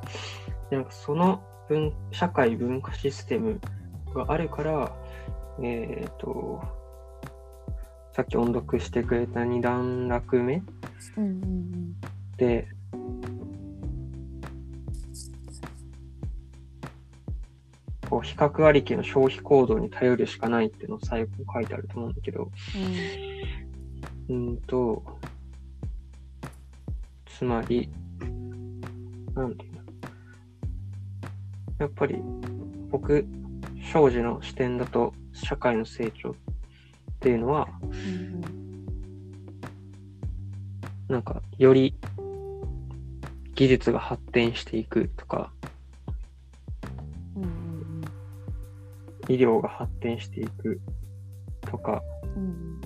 [0.71, 3.61] でなんかその文社会文化システム
[4.15, 4.95] があるから、
[5.63, 6.63] えっ、と、
[8.13, 10.63] さっき音読してくれた2段落目
[11.17, 11.97] うんうん
[12.37, 12.69] で、
[18.09, 22.51] こう比較ありきの消費行動に頼るしかないっていうのを最後に書いてあると思うんだけど、
[24.29, 25.03] うーんと、
[27.37, 27.91] つまり、
[29.35, 29.81] なんていうの。
[31.81, 32.17] やっぱり
[32.91, 33.27] 僕、
[33.93, 36.35] 庄司の視点だと社会の成長っ
[37.19, 38.45] ていうのは、うんうん
[41.09, 41.95] なんか、より
[43.55, 45.53] 技術が発展していくとか、
[47.37, 48.05] うんうん
[49.29, 50.81] 医療が発展していく
[51.63, 52.01] とか、
[52.37, 52.81] うん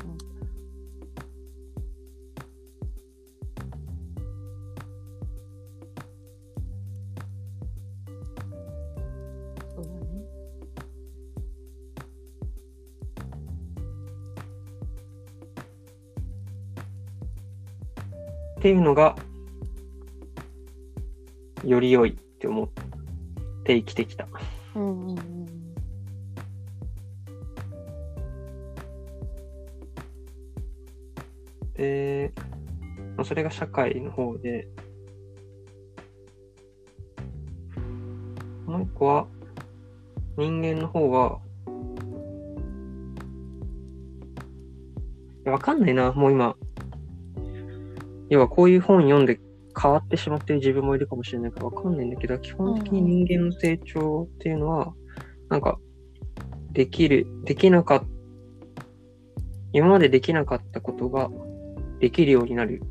[18.59, 19.15] っていうのが、
[21.65, 22.69] より良いって思っ
[23.63, 24.27] て生きてきた。
[24.75, 25.49] うんうんうん
[31.75, 32.33] で、
[33.17, 34.67] まあ、それが社会の方で、
[38.67, 39.29] もう一個は、
[40.37, 41.39] 人間の方は、
[45.45, 46.57] いやわかんないな、もう今。
[48.31, 49.41] 要はこういう本読んで
[49.81, 54.93] 変わってしまってる自分もいるかもしれないからわかんないんだけど、基本的に人間の成長っていうのは、
[55.49, 55.79] なんか、
[56.73, 58.07] できる、できなかった、
[59.73, 61.31] 今までできなかったことが
[62.01, 62.83] できるようになる。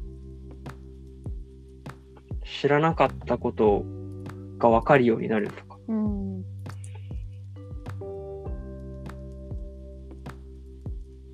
[2.43, 3.83] 知らなかったこと
[4.57, 5.77] がわかるようになるとか。
[5.87, 6.17] うん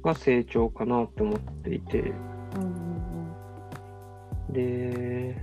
[0.03, 2.13] が成長かなと思っていて。
[4.53, 5.35] うんで、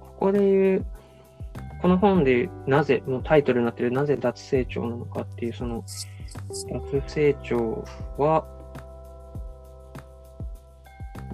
[0.00, 0.86] ここで言う、
[1.82, 5.84] この本でなぜ、もうタイトルになってるなぜ脱成長なのかっていう、その、
[6.48, 7.84] 脱成長
[8.18, 8.44] は、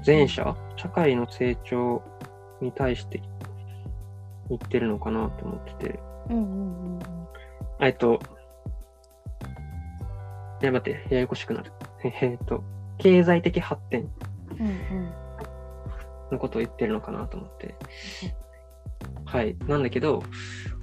[0.05, 2.03] 前者、社会の成長
[2.61, 3.23] に対して
[4.49, 6.01] 言ってるのかなと思ってて。
[6.31, 6.99] うんうんうん
[7.81, 8.21] えっと、
[10.63, 11.73] え、待って、ややこしくなる。
[12.05, 12.63] えっと、
[12.99, 14.09] 経済的発展
[16.31, 17.75] のことを言ってるのかなと思って。
[19.25, 19.57] はい。
[19.67, 20.23] なんだけど、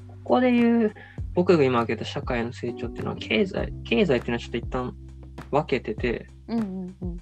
[0.08, 0.93] ここで言う、
[1.34, 4.95] 僕が今挙げた社会の成長っていうのは、経済、経済っていうのはちょっと一旦
[5.52, 7.17] 分けてて、うんうんうん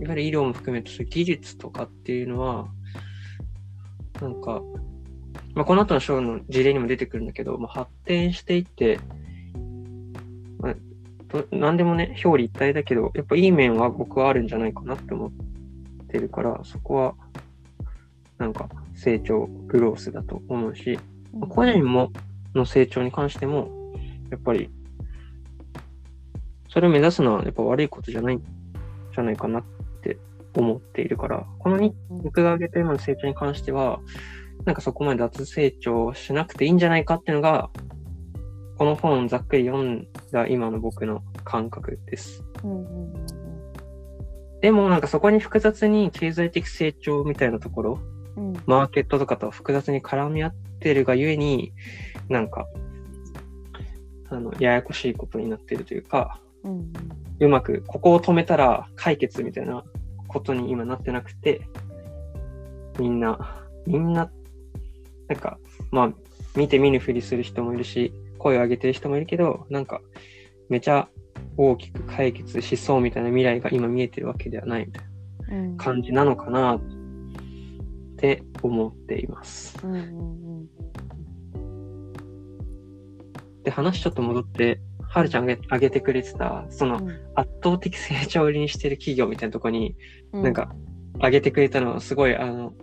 [0.00, 2.68] いわゆる医療も含めて技術とかっていうのは、
[4.20, 4.62] なんか、
[5.54, 9.00] まあ、この後の章の事例にも出てくるんだけど、まあ、発展していって、
[10.58, 10.80] まあ、と
[11.50, 15.30] 何でもね、表裏一体だけど、やっぱいい面は僕はあるんじゃないかなって思っ
[16.08, 17.14] てるから、そこは、
[18.38, 20.98] なんか成長、グロースだと思うし、
[21.32, 22.12] まあ個人も
[22.54, 23.94] の成長に関しても、
[24.30, 24.70] やっぱり、
[26.68, 29.64] それを目指すのはやっぱ悪いことじゃないんじゃないかなっ
[30.02, 30.18] て
[30.54, 34.00] 思っているから、このに僕が挙げた今の成長に関しては、
[34.64, 37.70] なんかそこまで脱成長しなくていいんじゃないかっていうのが、
[38.78, 42.44] この本をざっくり読んだ今の僕の感覚です。
[42.62, 43.26] うんうんうん
[44.62, 48.00] でもなんかそこに複雑に経済的成長みたいなところ、
[48.36, 51.72] うんマーケットとかと複雑に絡み合ってるがゆえに、
[52.28, 52.66] なんか、
[54.28, 56.92] あの、ややこしいことになってるというか、うんうん
[57.38, 59.84] うまくここを止めたら解決みたいな
[60.26, 61.60] ことに今なってなくて、
[62.98, 64.30] みんな、みんな、
[65.28, 65.58] なんか、
[65.90, 66.12] まあ、
[66.56, 70.00] 見て見ぬふりする人もいるし、声を上げてる人もいるけど、なんか、
[70.68, 71.08] めちゃ
[71.56, 75.04] 大きく解決しそうみたいな未来が今見えてるわけではないみたい
[75.50, 75.76] うん。
[75.76, 76.80] な感じなのかなっ
[78.16, 79.78] て思っています。
[79.84, 80.36] うんうん
[83.66, 87.08] で、話ちょっと戻って、はるちゃんが挙げてくれてた、そのうん。
[87.34, 89.96] 圧倒的成長を売りにしてる企業みたいなところに、
[90.32, 90.42] うん。
[90.44, 90.72] なんか、
[91.20, 92.74] 上げてくれたのはすごい、あの、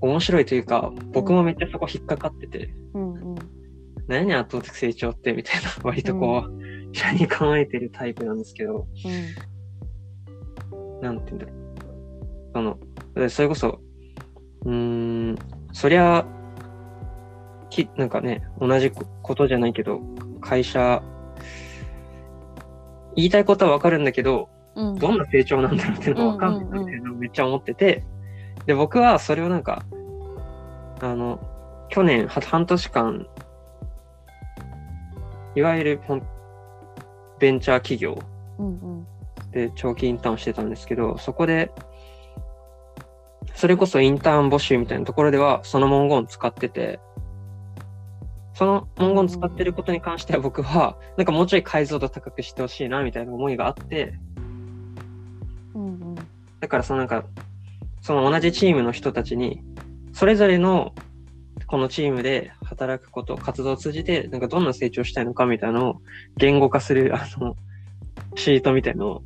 [0.00, 3.57] 面白いというか、僕もめっちゃそこ引っかかってて、うんうん
[4.08, 8.86] 何や圧倒的成長ってみたいな、 割とこう、車に構えてるタイプなんですけど、
[11.02, 11.58] なんて言うんだろう。
[12.54, 12.78] その、
[13.14, 13.80] でそれこそ、
[14.64, 15.36] うーん、
[15.72, 16.26] そりゃ、
[17.70, 20.00] き、なんかね、同じこことじゃないけど、
[20.40, 21.02] 会社、
[23.14, 24.94] 言いたいことはわかるんだけど、うん。
[24.94, 28.04] どんな成長なんだろうっていうのがわかんないっていうのをめっちゃ思ってて、
[28.64, 29.84] で、僕はそれをなんか、
[31.00, 31.40] あの、
[31.90, 33.26] 去年は半年間、
[35.58, 36.00] いわゆる
[37.40, 38.16] ベンチャー企業。
[39.50, 41.72] で長期インターンしてたんですけど、そこで、
[43.54, 47.00] それこそインターン募集みたいなところでは、その文言を使ってて、
[48.54, 54.14] その文言を使ってることに関しては僕は、なんかもうちょい解像度高くしてほしいな、みたいな思いがあって、
[56.60, 57.24] だからそのなんか、
[58.00, 59.60] その同じチームの人たちに、
[60.12, 60.94] それぞれの
[61.68, 66.02] このチームで働くこと、活動を通じて、なんかどんな成長したいのかみたいなのを
[66.38, 67.56] 言語化する、あの、
[68.36, 69.22] シートみたいのを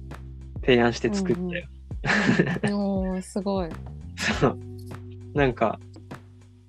[0.61, 1.69] 提案して作ったよ。
[2.77, 3.71] おーすごい。
[4.41, 4.59] そう。
[5.35, 5.79] なんか、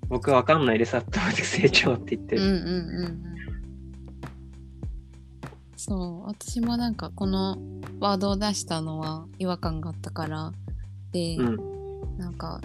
[0.08, 2.42] 僕わかんないです、圧倒的成長って言ってる。
[2.42, 3.24] うんうんうんうん。
[5.76, 7.58] そう私もなんかこの
[8.00, 10.52] ワードを出したのは違和感があったから
[11.12, 12.16] で、うん。
[12.16, 12.60] なんか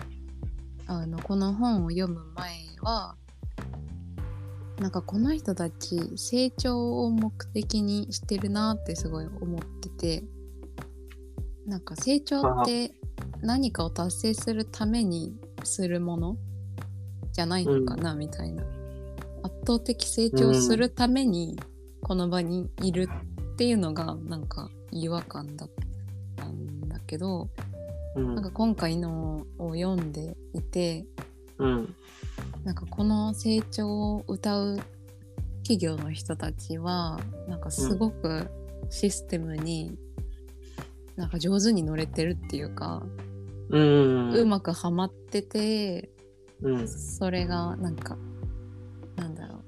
[0.89, 3.15] あのこの本を読む前は
[4.79, 10.23] なんかこの人たち成長を目的にしてるなってすごい思ってて
[11.67, 12.91] なんか成長って
[13.41, 16.37] 何かを達成するためにするもの
[17.33, 18.63] じゃないのかな、みたいな
[19.43, 21.59] 圧倒的成長するために
[22.01, 23.07] この場にいる
[23.53, 25.69] っていうのがなんか違和感だっ
[26.35, 27.49] たんだけど、
[28.15, 31.05] うんなんか今回のを読んでいて
[31.59, 31.95] うん。
[32.63, 34.79] なんかこの成長を歌う
[35.63, 38.49] 企業の人たちはなんかすごく
[38.89, 39.97] システムに
[41.15, 43.03] なんか上手に乗れてるっていうか、
[43.69, 44.33] うん。
[44.33, 46.09] うまくはまってて
[46.61, 46.87] うん。
[46.87, 48.17] それがなんか
[49.15, 49.59] なんだろう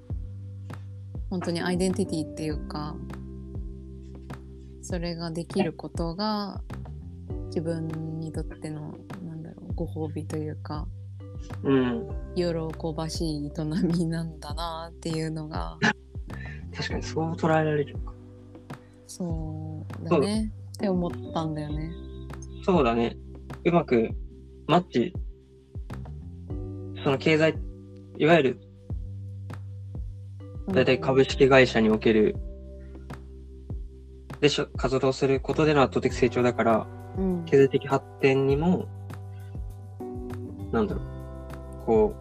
[1.30, 2.96] 本当にアイデンティティっていうか
[4.82, 6.62] それができることが
[7.52, 7.86] 自分
[8.20, 10.88] にとってのなんだろうご褒美というか
[11.64, 12.08] うん。
[12.36, 12.45] 喜
[12.95, 13.52] ばしい営
[13.84, 15.78] みなんだなっていうのが
[16.74, 18.14] 確かにそう捉えられるのか。
[19.06, 21.91] そうだねって思ったんだよね。
[22.64, 23.18] そうだね。
[23.66, 24.10] うまく
[24.68, 25.14] マッチ、
[27.04, 27.58] その経済、
[28.18, 28.62] いわゆる
[30.70, 32.38] 大体株式会社における、
[34.39, 37.01] でしょ、活動することでの圧倒的成長だから、うん
[37.45, 38.86] 経済的発展にも、
[40.72, 42.14] なんだろう、こ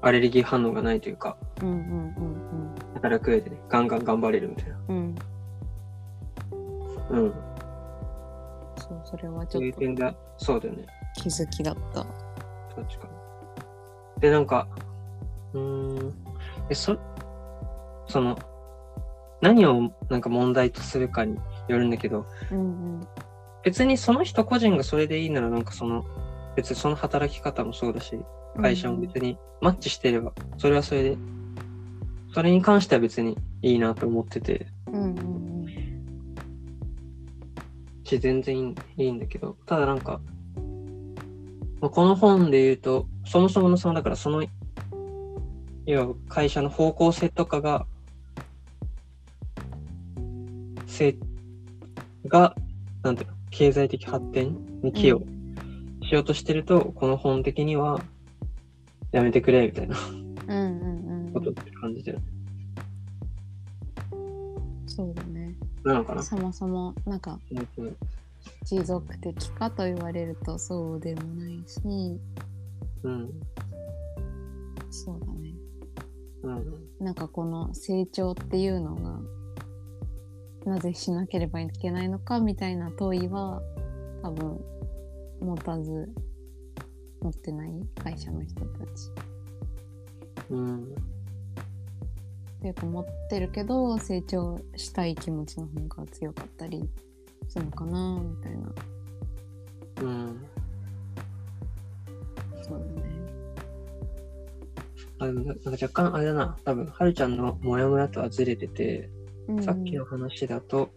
[0.00, 2.38] アレルギー反応がないというか、うんうんうん
[2.94, 4.78] 働く上でね、ガンガン頑張れるみたいな。
[4.88, 4.96] うん
[7.10, 7.32] うんうん。
[8.76, 10.86] そうそれはちそうょっという点で、そうだよね。
[11.16, 12.04] 気づきだった
[12.74, 13.08] 確か
[14.16, 14.20] に。
[14.20, 14.66] で、なんか、
[15.52, 15.60] うー
[16.04, 16.14] ん、
[16.70, 16.96] え、そ、
[18.08, 18.36] その、
[19.40, 21.36] 何をなんか問題とするかに
[21.68, 23.00] よるんだけど、うん
[23.64, 26.04] 別にその人個人がそれでいいなら、なんかその、
[26.56, 28.18] 別にその働き方もそうだし、
[28.56, 28.62] うん。
[28.62, 31.18] 会社も別にマッチしてれば、それはそれで、
[32.34, 35.38] それに関しては別にいいなと思ってて、うんうん
[38.08, 40.20] し、全然いいんいいんだけど、ただなんか、
[41.80, 44.44] まあ、この本で言うと、そもそものその、だからその、
[45.84, 47.86] 要は会社の方向性とかが、
[50.86, 51.16] せ
[52.26, 52.54] が、
[53.02, 55.26] なんていうの、経済的発展に寄与
[56.04, 58.00] しようとしてると、この本的には、
[59.10, 59.96] やめてくれ、みたいな。
[61.34, 62.20] ことって感じてる。
[64.86, 65.56] そうだね。
[65.82, 66.22] なのかな？
[66.22, 67.96] そもそもなんかうん
[68.64, 71.80] 持続的かと言われるとそうでもないし。
[73.02, 73.30] うん。
[74.90, 75.52] そうだね。
[76.44, 77.04] うん。
[77.04, 79.18] なんかこの成長っていうのが
[80.64, 83.62] なぜしなければいけないのかみたいな問いは
[84.22, 84.60] 多分
[85.40, 86.08] 持たず
[87.20, 89.10] 持ってない会社の人たち
[90.50, 90.84] うん。
[90.84, 96.82] っていうか持ってるけど成長したい気持ちの方が強かったり
[97.48, 98.72] するのかなみたいな
[100.02, 100.46] うん。
[102.62, 103.08] そうだね
[105.20, 109.17] あでもななんか若干あれだな、多分、はるちゃんのモヤモヤとはずれてて、うん
[109.62, 110.90] さっきの話だと、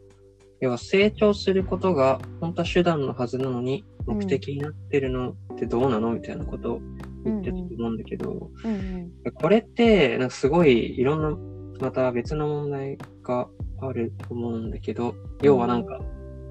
[0.60, 4.18] 要は成長することが本当は手段のはずなのに、うん。
[4.18, 6.82] 目的になってるのってどうなのみたいなことを
[7.24, 9.32] 言ってたと思うんだけど、うんうん。
[9.34, 13.48] これって、なんかすごいいろんな、また別の問題が
[13.82, 16.00] あると思うんだけど、要はなんか、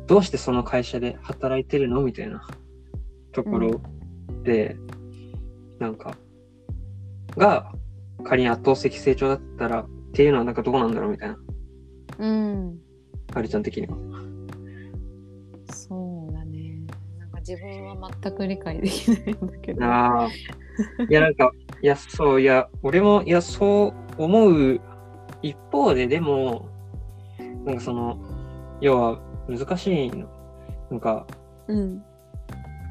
[0.07, 2.45] どうしてその会社で働いてるのみたいな
[3.33, 3.81] ところ
[4.43, 4.77] で、
[5.79, 6.17] なんか、
[7.37, 7.73] が、
[8.25, 11.39] 仮に圧倒的成長だったら、っていうのはなんかどうなんだろうみたいな、
[12.19, 12.79] うん
[13.35, 13.97] はるちゃん的には。
[15.73, 16.81] そうだね
[17.19, 20.29] なんか自分は全く理解できないんだけどああ。
[21.09, 21.53] いや、なんか、
[21.83, 24.81] いや、そう、いや、俺も、いや、そう思う
[25.43, 26.69] 一方で、でも、
[27.65, 28.19] なんかその、
[28.81, 30.29] 要は難しいの。
[30.91, 31.27] なんか、
[31.69, 32.03] うん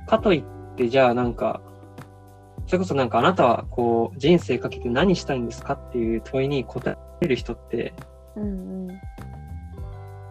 [0.08, 1.62] かといって、じゃあなんか、
[2.66, 7.94] それこそなんかあなたはこう、人生かけて何したいんですかっていう問いに答える人って、
[8.40, 8.92] うんうん。
[8.92, 8.96] い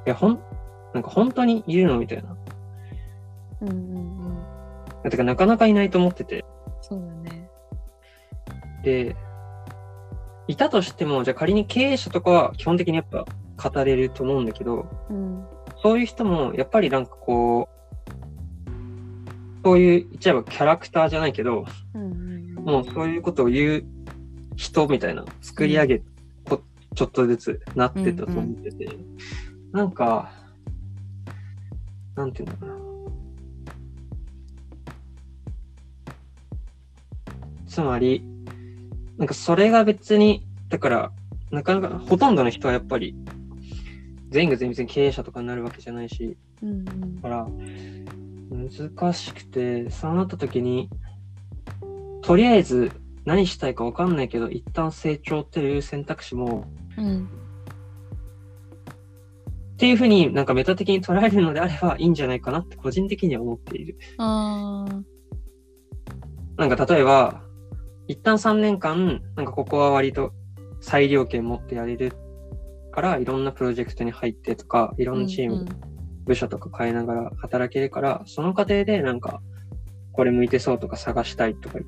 [0.07, 0.41] や、ほん、
[0.95, 2.37] なんか本当にいるのみたいな。
[3.61, 3.75] うんうん
[5.05, 5.11] うん。
[5.11, 6.45] てか、なかなかいないと思ってて。
[6.81, 7.51] そうだね。
[8.83, 9.17] で、
[10.47, 13.27] いたとしても、じゃあ仮に経営者とかは基本的にやっぱ
[13.71, 15.45] 語れると思うんだけど、うん。
[15.83, 17.79] そういう人もやっぱりなんかこう、
[19.65, 22.39] そういう、言っちゃえばキャラクターじゃないけど、うんうん
[22.69, 23.85] もうそういうことを言う
[24.57, 26.05] 人みたいな、作り上げ、こ
[26.99, 28.89] ちょっとずつなってたと思ってて、
[29.71, 30.33] なんか、
[32.17, 33.11] なんていうんだろう
[37.65, 37.69] な。
[37.69, 38.25] つまり、
[39.17, 41.13] なんかそれが別に、だから、
[41.53, 43.15] なかなか、ほとんどの人はやっぱり、
[44.31, 47.15] 全員が全員別に経営者とかになるわけじゃないし、うんうん。
[47.15, 47.47] だから、
[48.51, 50.91] 難しくて、そうなった時に、
[52.23, 52.91] とりあえず
[53.29, 56.65] 何したいか分かんないけど、一旦成長っていう選択肢も、
[56.99, 57.29] うん。
[59.75, 63.97] っていうふうになんかメタ的に捉えるのであればいいんじゃないかなって個人的には思っている。
[64.19, 64.85] な
[66.67, 67.45] んか例えば、
[68.09, 70.33] 一旦3年間、なんかここは割と
[70.81, 72.13] 裁量権持ってやれる
[72.91, 75.65] から、いろんなプロジェクトに入ってとか、いろんなチーム、
[76.25, 79.41] 部署とか変えながら働けるから、その過程でなんか、
[80.11, 81.83] これ向いてそうとか探したいとかっ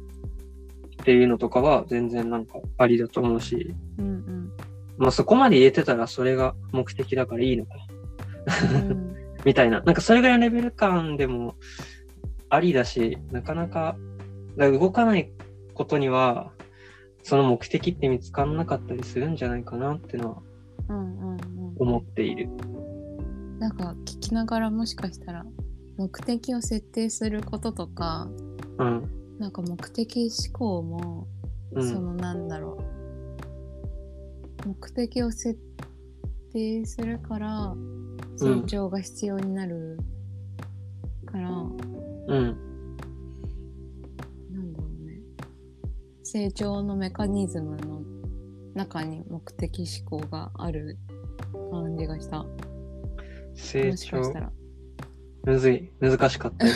[1.04, 4.52] ていうのとかは全然なんかありだと思うし、うんうん
[5.00, 7.72] まあそこまで言えてたらそれが目的だからいいのか、
[8.74, 9.80] うん みたいな。
[9.80, 11.54] なんかそれぐらいのレベル感でも
[12.50, 13.96] ありだし、なかなか、
[14.56, 15.30] だから動かない
[15.74, 16.52] ことには、
[17.22, 20.42] その目的って見つからなかったりするんじゃないかなってのは
[20.88, 21.40] うんうんうん
[21.78, 22.48] 思っている。
[23.58, 25.44] なんか聞きながらもしかしたら
[25.98, 28.28] 目的を設定することとか
[28.78, 29.10] うん。
[29.38, 31.26] なんか目的思考も、
[31.72, 31.88] うん。
[31.88, 32.99] そのなんだろう
[34.66, 35.58] 目的を設
[36.52, 37.74] 定するから
[38.36, 39.98] 成長が必要になる
[41.26, 41.68] から、うん。
[44.52, 45.20] なんだろうね
[46.22, 48.02] 成長のメカニズムの
[48.74, 50.98] 中に目的思考がある
[51.70, 52.44] 感じがした。
[53.54, 54.40] 成もしかし長た。
[54.40, 54.52] ら。
[55.44, 55.90] むずい。
[56.00, 56.74] 難しかったよ。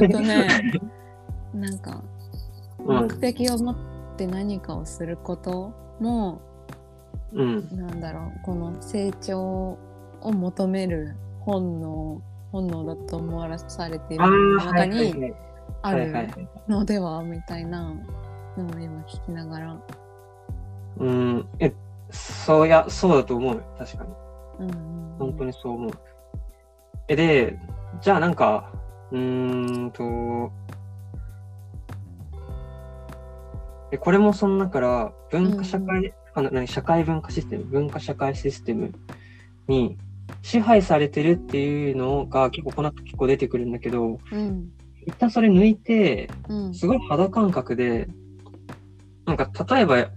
[0.00, 0.46] えっとね、
[1.54, 2.04] なんか
[2.78, 3.76] うん目的を持っ
[4.16, 6.40] て何かをすることも、
[7.32, 7.76] うん。
[7.76, 9.78] なんだろう、この成長
[10.20, 12.22] を求める本能、
[12.52, 15.34] 本能だと思わされている中にはい。
[15.82, 16.28] ある
[16.68, 17.82] のではみたいな
[18.56, 19.80] のを今聞きながら。
[20.98, 21.48] うん。
[21.58, 21.72] え、
[22.10, 23.62] そうや、そうだと思うよ。
[23.78, 24.10] 確かに。
[24.58, 25.90] うん本当にそう思う。
[27.08, 27.58] え、で、
[28.00, 28.72] じゃあなんか、
[29.10, 30.50] うーんと、
[33.92, 38.92] え、これもそのだから、文化社会、あな何社会文化システム、文化社会システム
[39.68, 39.98] に
[40.42, 44.70] 支配されてるっていうのが結構この後結構出てくるんだけど、うん。
[45.06, 46.74] 一旦それ抜いて、うん。
[46.74, 48.08] すごい肌感覚で、
[49.26, 50.10] なんか例えば、や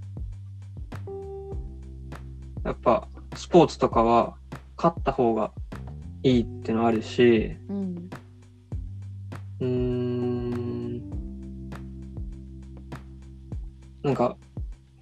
[2.72, 4.36] っぱスポーツとかは
[4.78, 5.52] 勝った方が
[6.22, 8.10] いいってのあるし、うん。
[9.60, 11.10] うーん、
[14.04, 14.38] なんか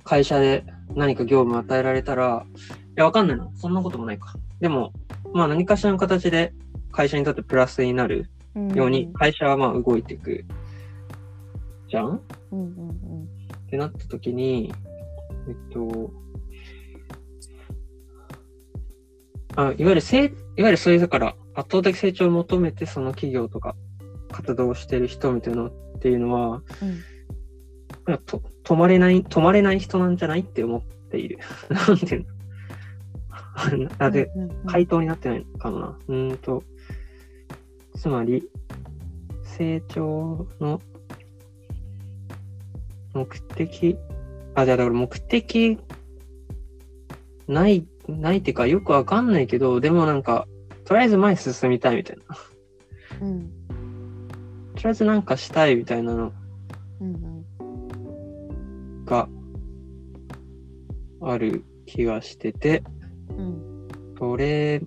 [0.03, 0.63] 会社で
[0.95, 2.51] 何か業務与えられたら、い
[2.95, 3.51] や、わかんないの。
[3.55, 4.35] そんなこともないか。
[4.59, 4.93] でも、
[5.33, 6.53] まあ何かしらの形で
[6.91, 10.43] 会社にとってプラスになるうんように、会社はまあ動いていく。
[11.89, 12.21] じゃん？
[12.51, 14.73] うんうんってなった時に、
[15.47, 16.11] えっと、
[19.55, 23.75] あいわゆるせい、いわゆるそういう、だから、圧倒的成長を求めて、その企業とか、
[24.31, 26.99] 活動してる人みたいなのっていうのは、うん
[28.05, 31.39] まあと止まれない、止まれない人なんじゃないって思っている。
[31.69, 32.25] なんていう
[33.77, 33.91] の？
[33.99, 34.31] あ、で、
[34.65, 35.97] 回答になってないのかな。
[36.07, 36.63] うーんと、
[37.95, 38.49] つまり、
[39.43, 40.81] 成長の
[43.13, 43.97] 目的、
[44.55, 45.77] あ、じゃあだから目的
[47.47, 50.47] ない、ないっていうかよくわかんないけど、でもなんか、
[50.85, 53.27] とりあえず前に進みたいみたいな。
[53.27, 53.51] うん
[54.73, 56.33] とりあえずなんかしたいみたいなの
[57.01, 57.30] うん
[61.21, 62.83] ある気がしてて、
[63.29, 64.81] うんそれ、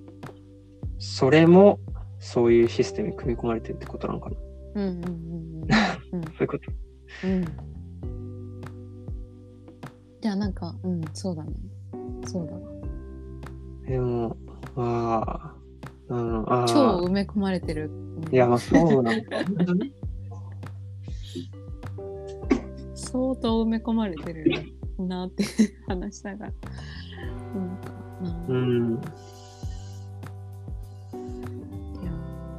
[0.98, 1.80] それも
[2.20, 4.36] そういうシステムに組み込まれてるってことなのかな。
[4.76, 5.62] うんうんうん
[6.12, 6.72] うん そういうこと。
[7.24, 7.44] うん
[10.20, 11.52] じゃあなんかうんそうだね
[12.24, 12.60] そうだわ
[13.86, 14.34] でも、
[14.76, 15.52] あ
[16.08, 16.66] あ、うん、ああ。
[16.66, 17.90] 超埋め込まれてる
[18.32, 19.38] いや、まあそうなんだ。
[22.94, 24.44] 相当埋め込まれてる
[24.98, 25.44] なって
[25.88, 26.46] 話しなが。
[26.46, 26.52] ら
[28.22, 29.00] なんうん。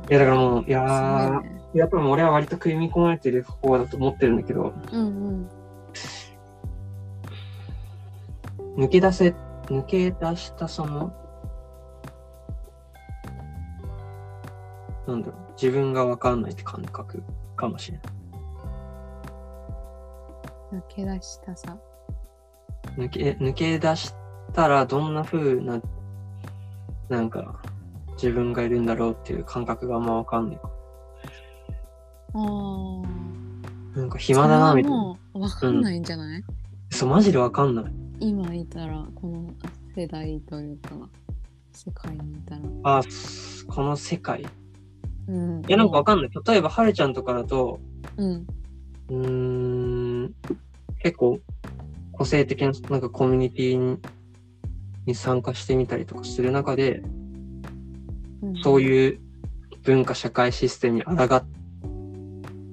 [0.10, 1.42] いやだからもう、いや
[1.74, 5.50] やっぱ俺は割と組み込まれてる方だと思ってるんだけど、うんうん。
[8.78, 11.14] 抜け出せ、抜け出したその、
[15.08, 17.24] なんだろう、自分がわかんないって感覚
[17.56, 18.08] かもしれない。
[20.74, 21.78] 抜け出したさ
[22.98, 24.14] 抜け、抜け出し
[24.54, 25.82] たらどんな風な、
[27.10, 27.62] なんか、
[28.14, 30.60] 自分がいるんだろうっていう感覚があんまわかんない。
[32.34, 33.08] あー
[33.96, 35.16] なんか暇だな、みたいな。
[35.34, 36.44] 分かんないんじゃない、
[36.92, 37.86] そう、マジでわかんない。
[38.20, 39.50] 今いたらこの
[39.96, 40.92] 世代というか
[41.74, 42.62] 世界にいたら
[42.98, 44.46] あ、すこの世界。
[45.28, 46.30] うんいや、なんかわかんない。
[46.48, 47.80] 例えば、はるちゃんとかだと、
[48.18, 48.48] うん
[49.10, 49.18] うー
[50.28, 50.34] ん、
[51.00, 51.40] 結構、
[52.18, 54.00] 個性的な、なんかコミュニティに
[55.06, 57.02] に参加してみたりとかする中で、
[58.42, 59.20] うんそういう
[59.84, 61.46] 文化社会システムに抗っ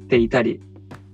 [0.09, 0.61] ていたり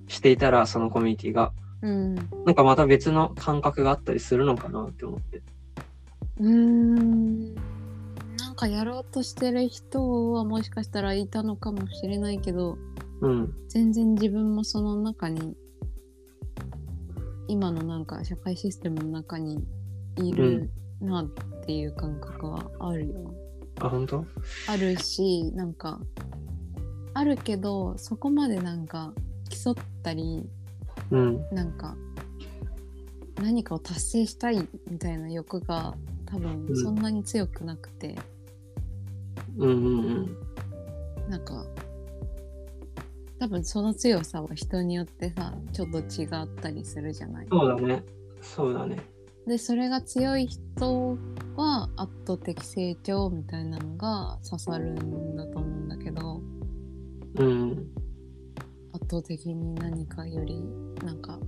[0.08, 1.52] していたら、そのコミュニティが、
[1.82, 2.14] うん
[2.44, 5.42] なんかまた別の感覚があったりするのかなって思って。
[6.40, 12.78] うーんなんかやろうとしてる人はもしかしたらいたのかもしれないけど
[13.20, 13.52] うん。
[13.68, 15.56] 全然自分もその中に
[17.48, 19.64] 今のなんか社会システムの中に
[20.16, 20.70] いる
[21.00, 21.26] なっ
[21.66, 23.34] ていう感覚はあるよ。
[23.80, 24.24] あ、本当？
[24.68, 25.98] あるしなんか
[27.14, 29.12] あるけどそこまでなんか
[29.48, 30.48] 競ったり
[31.10, 31.40] うん。
[31.52, 31.96] なんか
[33.40, 35.94] 何かを達成したいみたいな欲が
[36.26, 38.16] 多分うんそんなに強くなくて、
[39.56, 39.98] うんうん
[41.26, 41.30] うん。
[41.30, 41.64] なんか
[43.38, 47.46] 多分その強さは人によってさちょっと違ったりするじゃない？
[47.50, 48.04] そうだね。
[48.40, 48.98] そうだね。
[49.46, 51.16] でそれが強い人
[51.56, 56.42] は圧倒的成長みたいなのが刺さるんだと思うんだけど
[57.36, 57.86] うん。
[58.92, 60.62] 圧倒的に何かより
[61.04, 61.38] なんか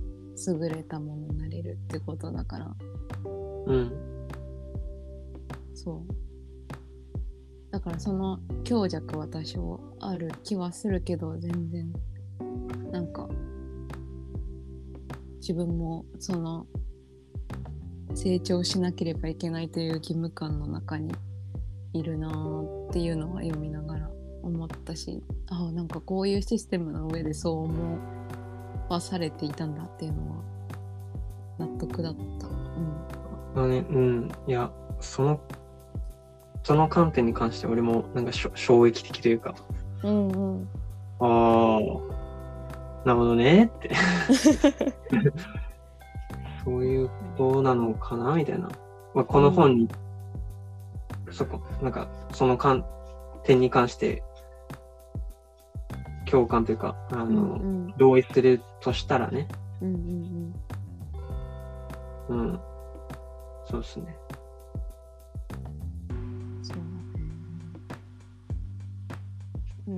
[0.47, 2.75] 優れたものになれるってことだから
[3.67, 3.91] うん。
[5.75, 6.13] そう
[7.71, 11.93] だからその強弱は多少ある気はするけど全然
[12.91, 13.27] なんか
[15.39, 16.65] 自分もその
[18.13, 21.13] 成長しなければいけないという義務感の中に
[21.93, 24.09] いるなっていうのは読みながら
[24.43, 27.97] 思ったしあなんかこういうシステムの上でそう思
[28.89, 30.43] わされていたんだっていうのは
[31.59, 32.47] 納得だった。
[32.47, 33.21] うん
[33.53, 34.31] あのね、うん。
[34.47, 35.41] いや、その、
[36.63, 39.55] その観点に関して俺もなんか衝撃的というか、
[40.03, 40.67] うんうん
[41.19, 43.91] ああ、なるほどねって。
[46.63, 48.69] そういうことなのかなみたいな。
[49.13, 49.87] まあ、この本に、
[51.31, 52.85] そこ、なんか、その観
[53.43, 54.23] 点に関して、
[56.25, 59.47] 共感というか、あの、うんうん同意するとしたらね。
[59.81, 60.53] うんうん
[62.29, 62.59] うん。
[63.69, 64.15] そうですね。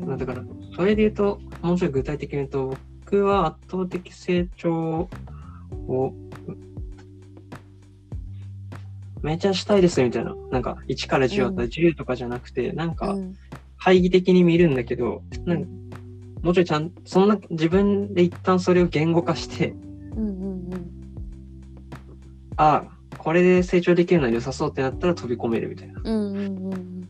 [0.01, 0.07] うん。
[0.07, 0.43] まあだから、
[0.75, 5.09] それで言うと、もうちょい具体的に言うと、僕は圧倒的成長
[5.87, 6.13] を、
[9.21, 10.35] めちゃしたいですみたいな。
[10.51, 13.35] なんか、1から10だったら10とかじゃなくて、なんかう、ん。
[13.77, 15.69] 懐疑的に見るんだけど、なんか
[16.43, 19.73] もうちょいちゃん、そんな、自分で一旦それを言語化して、
[20.15, 20.63] うんうん
[22.57, 26.01] ああ、これで成長できるのは良さそうってなったら飛び込めるみたいな。
[26.03, 27.09] うんうんうんうんうん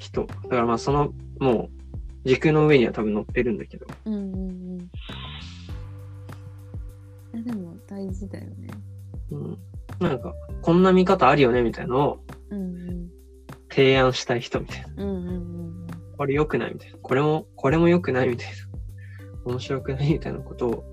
[0.00, 0.26] 人。
[0.26, 1.70] だからまあ、その、も
[2.24, 3.86] う、軸の上には多分乗ってるんだけど。
[4.06, 4.90] うんうんうん
[7.32, 8.68] でも大事だよね。
[9.30, 9.58] うん。
[10.00, 12.24] なんか、こんな見方あるよねみたいなのを
[13.70, 15.04] 提案したい人みたいな。
[15.04, 15.86] うんうんうん
[16.18, 16.98] これ良くないみたいな。
[16.98, 19.50] これも、これも良くないみたいな。
[19.52, 20.84] 面白くないみたいなことを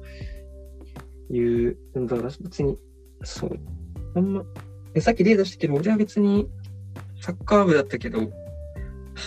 [1.30, 2.08] 言う。
[2.08, 2.78] だから別に、
[3.24, 3.60] そう。
[4.16, 4.44] あんま、
[4.94, 6.48] えさっき例出したけど、俺は別に
[7.22, 8.20] サッカー部だったけど、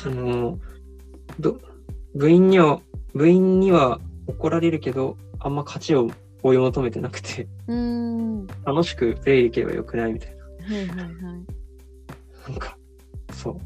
[0.06, 0.58] あの、
[1.38, 1.58] ど、
[2.14, 2.80] 部員には、
[3.14, 6.10] 部員には怒られるけど、あんま勝ちを
[6.42, 8.44] 追い求めてなくて、うん。
[8.44, 10.44] う楽しくプレイできればよくないみたいな。
[10.44, 11.16] はいはいはい。
[12.50, 12.76] なんか、
[13.32, 13.56] そう。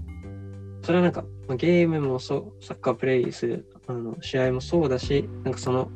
[0.83, 5.91] それはなんか、まあゲームもそう、サッカープレイする、あの、試合もそうだし、なんかその、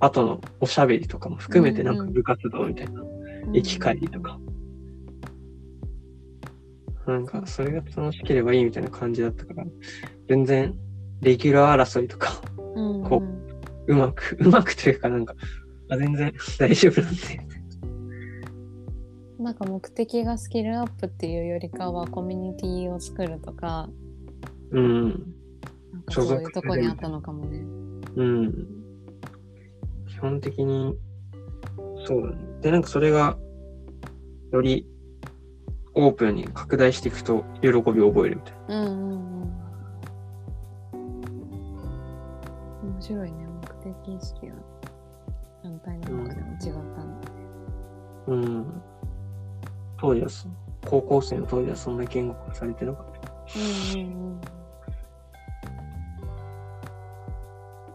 [0.00, 3.02] 後のおしゃべりとかも含めて、なんかうんうん部活動みたいな、
[3.54, 4.38] 駅帰りとか。
[7.06, 9.64] なんか、それが楽しければいいみたいな感じだったから、
[10.28, 10.74] 全然、
[11.20, 12.40] レギュラー争いとか、
[12.74, 13.08] うん、うん。
[13.08, 13.22] こ
[13.86, 15.34] うまく、 うまくというかなんか、
[15.90, 17.20] あ全然大丈夫なんで。
[19.42, 23.90] なんか目的がスキルアップっていうよりかはコミュニティを作るとか、
[24.70, 25.02] うん。
[25.92, 27.58] なんかそういうとこにあったのかもね。
[28.16, 28.68] うん。
[30.06, 30.96] 基本的に、
[32.06, 32.36] そうだね。
[32.62, 33.36] で、なんかそれが、
[34.52, 34.86] より
[35.94, 38.82] オープンに拡大していくと、喜びを覚えるみたいな。
[38.82, 39.52] うんうんうん。
[42.94, 43.46] 面白いね。
[43.84, 44.54] 目的意識が
[45.62, 47.36] 団体の中でも違ったんだね。
[48.26, 48.82] うん。
[49.98, 50.48] 当時はそ、
[50.86, 53.30] 高校生の当時はそんな言語化されてなかった。
[53.94, 54.40] うんうんうん。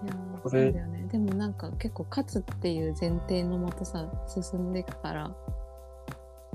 [0.06, 1.08] いやそうだよね。
[1.12, 5.32] でもなんか結構勝つっていう前提のもとさ進んでいくから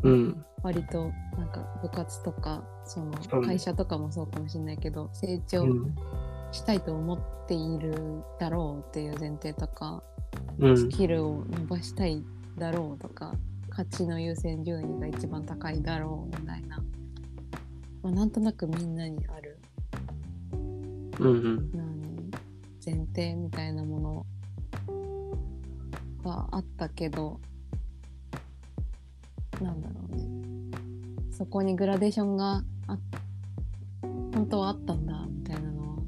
[0.04, 0.44] うん。
[0.62, 5.94] 割となんか部活とかその会社とかもそうかもしれないけど成長うん。
[6.52, 10.02] したいと思っているだろうっていう前提とか、
[10.60, 10.78] うん。
[10.78, 12.22] スキルを伸ばしたい
[12.58, 13.32] だろうとか
[13.70, 16.78] 価値の優先順位が一番高いだろうみたいな、
[18.02, 19.58] まあ、なんとなくみんなにある
[21.18, 21.26] うん。
[21.26, 21.70] うん。
[21.72, 22.30] 何
[22.84, 24.26] 前提みたいなもの
[26.22, 27.40] があったけど
[29.62, 30.16] なんだろう。
[30.16, 30.24] ね
[31.32, 32.98] そこにグラデーションがあ
[34.34, 36.02] 本当はあったんだみたいなのは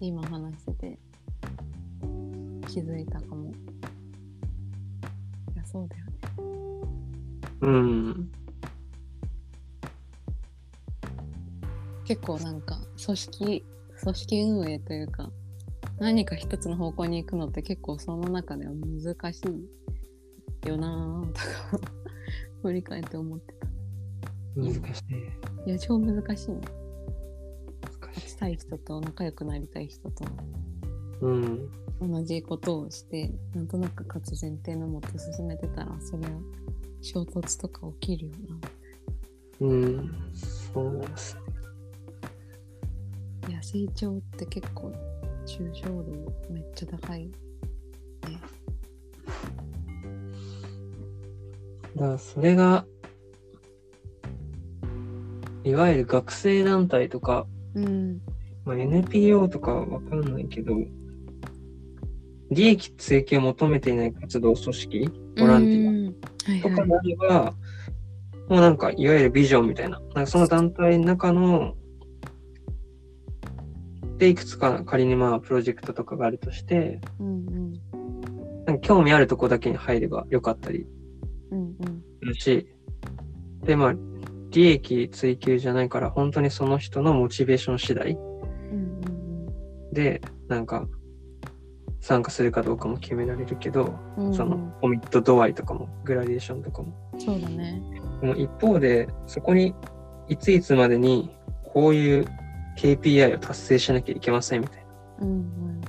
[0.00, 0.98] 今話してて
[2.68, 3.50] 気づいたかも。
[3.50, 3.54] い
[5.56, 6.12] やそうだよね。
[7.62, 8.30] うん。
[12.04, 13.64] 結構なんか組織
[14.02, 15.30] 組織運営というか
[15.98, 19.42] 何か一つの方向に行くのって結構その中では難しい。
[20.68, 21.90] よなぁとか
[22.62, 23.66] 振り返って思ってた
[24.56, 24.78] 難し
[25.66, 25.68] い。
[25.68, 26.60] いや超難しいね
[27.82, 28.18] 難しい。
[28.18, 30.24] 勝ちたい人と仲良くなりたい人と
[31.20, 31.70] うん。
[32.00, 36.28] 同じことをしてなんとなく勝つ前提のもと進めてたらそりゃ
[37.02, 38.32] 衝突とか起きるよ
[39.60, 40.32] なうん。
[40.72, 41.38] そうです。
[43.48, 44.92] いや成長って結構
[45.46, 47.30] 抽象度めっちゃ高い
[51.96, 52.86] だからそれが、
[55.62, 58.20] いわゆる学生団体とか、うん。
[58.64, 60.74] まあ、NPO とかはわかんないけど、
[62.50, 66.62] 利益追求を求めていない活動組織、ボランティア。
[66.62, 67.54] とかであれば、
[68.48, 71.74] もうなんか、いわゆるビジョンみたいな、なんかその団体の中の、
[74.18, 77.72] で、いくつか仮にまあ、プロジェクトとかがあるとして、うんうん。
[78.66, 80.86] なんか興味あるとこだけに入ればよかったり
[81.54, 83.64] うんうん。
[83.64, 83.94] で、まあ、
[84.50, 88.16] 利益追求じゃないから、本当にその人のモチベーション次第う
[88.76, 90.86] んで、なんか、
[92.00, 94.34] 参加するかどうかも決められるけど、うんうん。
[94.34, 96.94] その、コミット度合いとかも、グラデーションとかも。
[97.18, 97.82] そうだね。
[98.20, 99.74] でも一方で、そこに、
[100.28, 101.34] いついつまでに、
[101.72, 102.26] こういう
[102.78, 104.84] KPI を達成しなきゃいけませんみたい
[105.20, 105.26] な。
[105.26, 105.80] うんうん。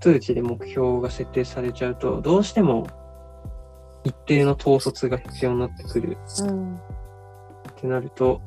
[0.00, 2.86] 通知で目標が設定されちゃうと、どうしても、
[4.06, 6.76] 一定の統率が必要になってくるうん。
[6.76, 6.80] っ
[7.74, 8.40] てなると、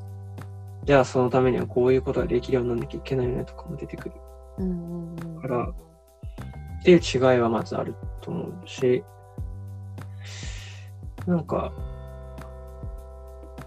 [0.86, 4.16] じゃあそのためにはこういうことができるようにならなきゃいけないよねとかも出てくる
[4.60, 5.16] うん。
[5.42, 5.74] から、っ
[6.84, 9.04] ていう違いはまずあると思うし、
[11.28, 11.74] なんか、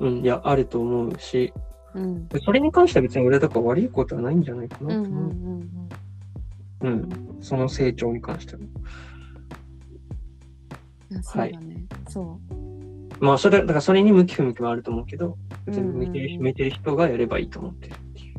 [0.01, 1.53] うん、いや、あると思うし、
[1.93, 2.27] うん。
[2.29, 5.11] でそれに関しては別に俺だから悪いことはないんじゃないかうなと思う。
[5.11, 5.31] んうん
[6.81, 6.93] うんうん、
[7.35, 7.43] うん。
[7.43, 8.61] その成長に関しては。
[11.23, 11.87] そうだね。
[12.09, 12.39] そ
[13.21, 15.37] まあ、それ、だからそれに向き不向きもあると思うけど、う。
[15.67, 18.37] 別に向いてる向いてる人がやればいいと思ってるっていう。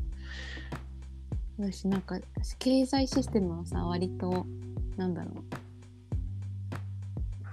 [1.57, 2.19] 私なんか
[2.59, 4.45] 経済システムはさ割と
[4.97, 5.33] なんだろう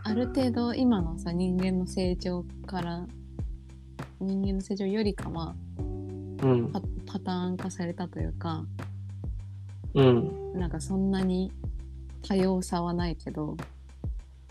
[0.02, 3.06] ある程度今のさ人間の成長から
[4.18, 5.54] 人間の成長よりかは
[6.42, 8.64] うん、パパターン化されたというか
[9.94, 11.52] うん、なんかそんなに
[12.26, 13.56] 多様さはないけど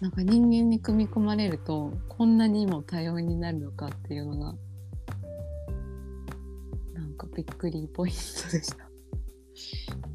[0.02, 4.56] なんか人間に組み込まれるとこんなにも多様になるのかっていうのが
[6.94, 8.18] なんかびっくりポイント
[8.52, 8.90] でした。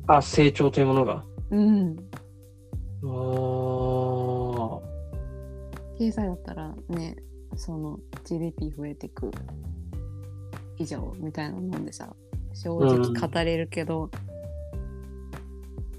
[0.07, 1.25] あ、成長というものが？
[1.51, 1.97] うん
[3.03, 4.81] あー
[5.99, 7.17] 経済だったらね
[7.55, 9.31] その GDP 増えてく
[10.79, 12.17] 以上みたいなもんでさ
[12.55, 14.11] 正直語れるけど、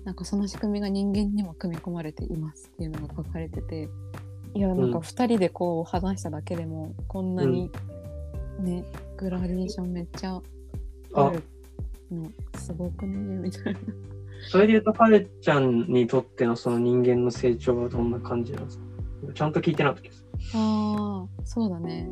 [0.05, 3.89] なんかその仕組みが人間にも組み込まれていますっていうのが書かれてて
[4.53, 7.69] いやなんかうん2人でこう話しただけでもこんなに
[8.59, 8.85] ね、
[9.17, 10.41] グラデーションめっちゃ
[11.13, 11.43] ある
[12.09, 13.79] のすごくねみたいな。
[14.49, 18.83] それで言うと、はるちゃんにとってのその人間の成長はどんな感じなんですか？
[19.33, 20.09] ちゃんと聞いてなかった。
[20.57, 22.09] ああそうだね。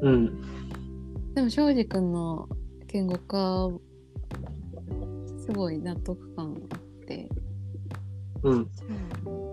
[0.00, 0.40] うん。
[1.34, 2.48] でも庄司君の
[2.86, 3.70] 言語化
[5.44, 6.81] すごい納得感あって
[8.42, 8.70] うん。
[8.74, 8.88] そう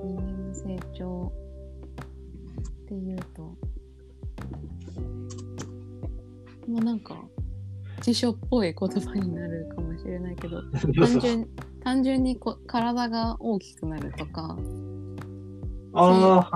[0.03, 1.31] 人間の成長
[2.83, 3.55] っていうと。
[6.67, 7.15] まあなんか
[8.01, 10.61] 辞書っぽい言葉になるかもしれないけど
[10.95, 11.49] 単純
[11.83, 14.57] 単純にこ体が大きくなるとか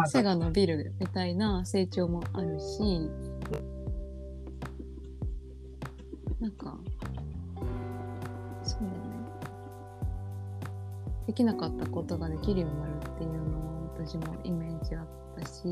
[0.07, 3.09] 背が伸びるみたいな成長もあるし
[6.39, 6.77] なんか
[11.33, 15.63] できなかったことができるようになるっていうのは私もイメージあったし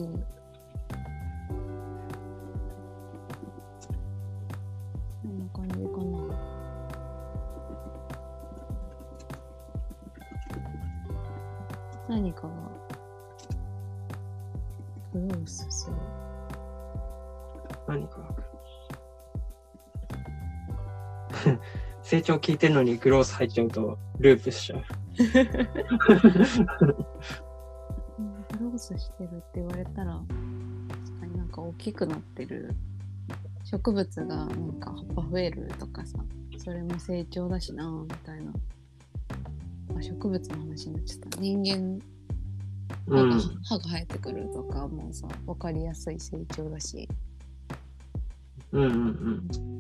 [22.22, 24.84] 成長聞いてるのにグロース入っちゃうとループしちゃう。
[28.19, 32.76] うんグロースしてるって言われたら確かになんか大きくなってる
[33.63, 36.19] 植物がなんか葉っぱ増えるとかさ
[36.59, 41.99] それも成長だしなみたいな、まあ、植物の話になっちゃった人間
[43.09, 43.32] 歯が,、うん。
[43.63, 47.09] 歯が生えてくるとかもさ分かりやすい成長だし
[48.74, 48.95] うんうんう
[49.67, 49.70] ん。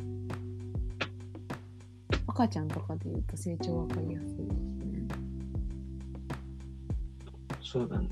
[2.41, 5.07] 赤ちゃんとかで言うと成長分かりやすいですね
[7.61, 8.09] そうだね。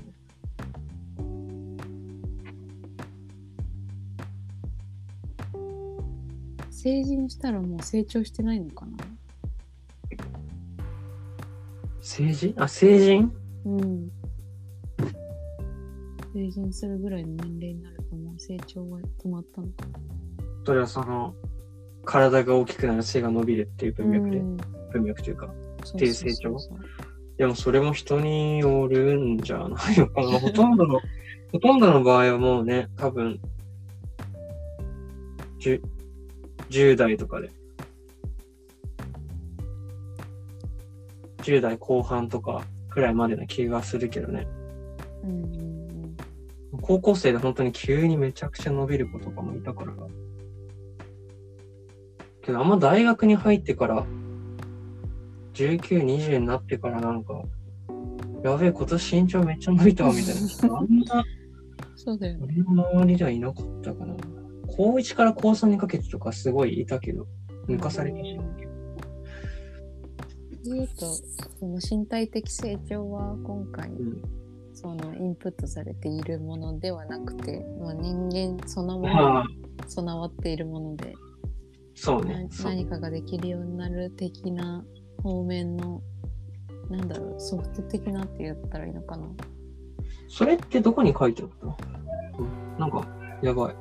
[6.70, 8.92] 成人したらもう成長してないのかな？
[12.00, 12.54] 成人？
[12.56, 13.30] あ、成人？
[13.66, 14.10] うん。
[16.32, 19.98] 成人するぐらいの年齢になるともう成長は止まったのかな？
[20.64, 21.34] それはその、
[22.04, 24.56] 体が大きくなる背が伸びるっていう文脈で、うん
[24.92, 25.46] 文脈というか。
[25.46, 26.56] っていう成長
[27.38, 30.28] でもそれも人によるんじゃないのかな。
[30.40, 31.00] ほとんどの、
[31.52, 33.40] ほとんどの場合はもうね、多分、
[35.60, 35.80] 10,
[36.68, 37.50] 10代とかで。
[41.38, 44.46] 10代後半とかくらいまでな気がするけどね。
[45.24, 45.60] うん
[46.82, 49.92] 高校生で本当に急にめちゃくちゃ伸びる子とかもいたから。
[52.42, 54.06] けどあんま大学に入ってから、
[55.54, 57.42] 19、20になってからなんか、
[58.42, 60.66] やべえ、今年身長めっちゃ伸びたわみたいな人。
[60.76, 61.24] あんま、
[61.96, 62.46] そうだよね。
[62.66, 64.14] 俺の周りではいなかったかな。
[64.66, 67.26] 高1から高3にかけてとかすごいいたけど、
[67.68, 68.70] 抜かされてしまうけど。
[70.64, 71.06] 言うと、
[71.58, 74.22] その身体的成長は今回、うん
[74.80, 79.44] そのインプットされているものではなくて、まあ、人間そのもの
[79.86, 81.14] 備わっているもので、
[81.94, 82.48] そうね。
[82.64, 84.84] 何かができるようになる的な
[85.22, 86.02] 方面の
[86.88, 89.28] なんだろうソフト的なって言ったらいいのかな
[90.28, 91.66] それってどこに書いてあった？
[91.66, 91.76] の
[92.38, 93.06] うんなんか、
[93.42, 93.74] やばい。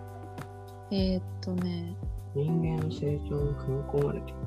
[0.91, 1.95] えーっとね、
[2.35, 4.39] 人間の成長に組み込まれている。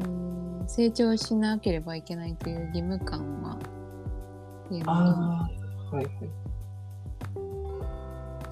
[0.00, 3.58] えー成長しなければいけないという義務感は
[4.86, 5.48] あ
[5.92, 6.14] あ、はいはい。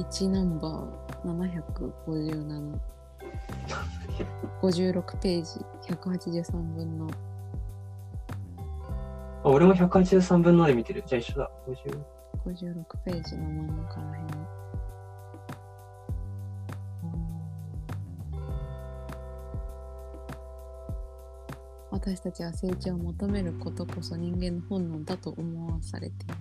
[0.02, 1.30] 1ナンバー
[2.08, 2.78] 757
[4.62, 5.64] 56ページ
[5.94, 7.10] 183分の
[9.42, 11.02] あ俺も183分ので見てる。
[11.06, 11.50] じゃあ一緒だ。
[11.66, 14.32] 50 56ページの真ん中らへんに
[21.90, 26.34] 私たちは成長を求めることこそ人間の本能だと思わされている。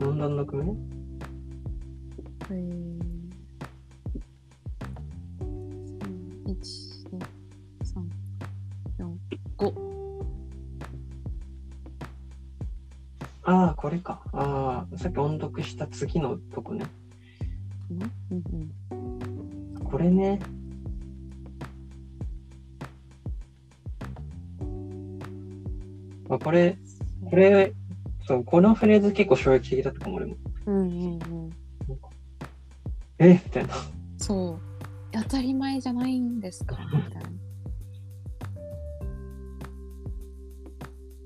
[0.00, 0.74] 何段落目
[2.50, 3.11] えー、1、2、3、
[8.98, 9.16] 4、
[9.56, 9.92] 5。
[13.44, 14.22] ああ、これか。
[14.32, 16.86] ああ、さっき音読した次のとこね。
[17.90, 18.42] うん
[18.90, 18.94] う
[19.74, 19.84] ん。
[19.84, 20.38] これね。
[26.30, 26.78] あ、これ、
[27.28, 27.72] これ、
[28.26, 30.36] そう、このフレーズ結構衝撃的だったかも、俺も。
[30.66, 31.50] うんうんうん。
[33.18, 33.74] えみたいな。
[34.18, 34.71] そう。
[35.12, 37.30] 当たり前じゃないんですかみたいな。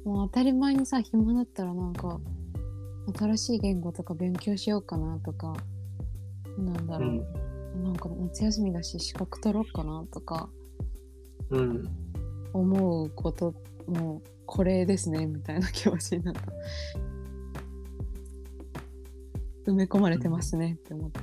[0.04, 2.20] もう当たり前にさ、暇だったらなんか、
[3.18, 5.54] 新しい言語とか勉強しようかなとか、
[6.58, 7.26] なんだろう、
[7.82, 10.48] なんか夏休みだし資格取ろうかなとか
[11.50, 11.88] うん。
[12.52, 13.54] 思うこと
[13.86, 16.40] もこれですねみたいな気持ちになった。
[19.66, 21.20] 埋め込まれてますねって思った。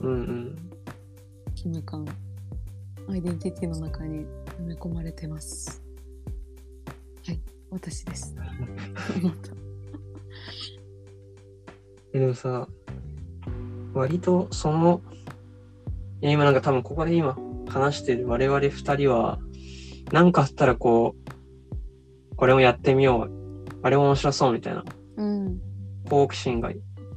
[0.00, 0.67] うんうん。
[1.58, 2.06] 義務感
[3.08, 4.26] アイデンティティの中に
[4.60, 5.82] 埋め込まれてます。
[7.26, 7.40] はい
[7.70, 8.36] 私です。
[12.12, 12.68] でもさ、
[13.92, 15.00] 割とその、
[16.20, 17.36] いや今なんか多分ここで今
[17.68, 19.40] 話してる我々二人は、
[20.12, 21.16] なんかあったらこ
[22.30, 23.30] う、これもやってみよう、
[23.82, 24.84] あれも面白そうみたいな、
[25.16, 25.60] うん。
[26.08, 26.70] 好奇心が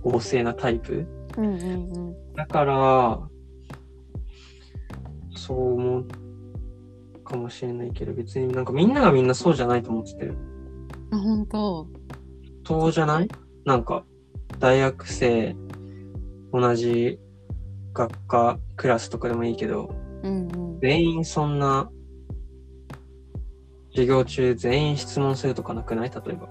[0.04, 1.06] 旺盛なタイプ。
[1.38, 2.34] うんうんうん。
[2.34, 3.31] だから、
[5.36, 6.08] そう思う
[7.24, 10.32] かもしれないけど、別になんかみんながみんなそうじゃないと思ってて、
[11.12, 11.88] あ本当。
[12.66, 13.28] そうじゃない？
[13.66, 14.04] なんか、
[14.60, 15.56] 大学生、
[16.54, 17.20] 同じ
[17.94, 20.80] 学科、クラスとかでもいいけど、うんうん。
[20.80, 21.90] 全員そんな、
[23.92, 26.10] 授業中全員質問するとかなくない？
[26.10, 26.48] 例えば。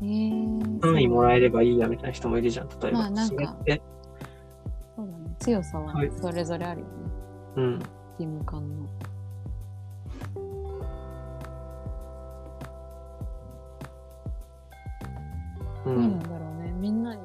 [0.00, 2.98] えー、単位もらえればいいやみたいな人もいるじゃん、例えば。
[2.98, 3.34] まあなんか。
[3.34, 3.82] それって、
[5.38, 6.92] 強さははいそれぞれあるよね、
[7.56, 7.72] うん。
[7.74, 7.82] 義
[8.18, 8.84] 務感の
[15.84, 16.18] うどうなんん。
[16.20, 17.20] だろうねみんなに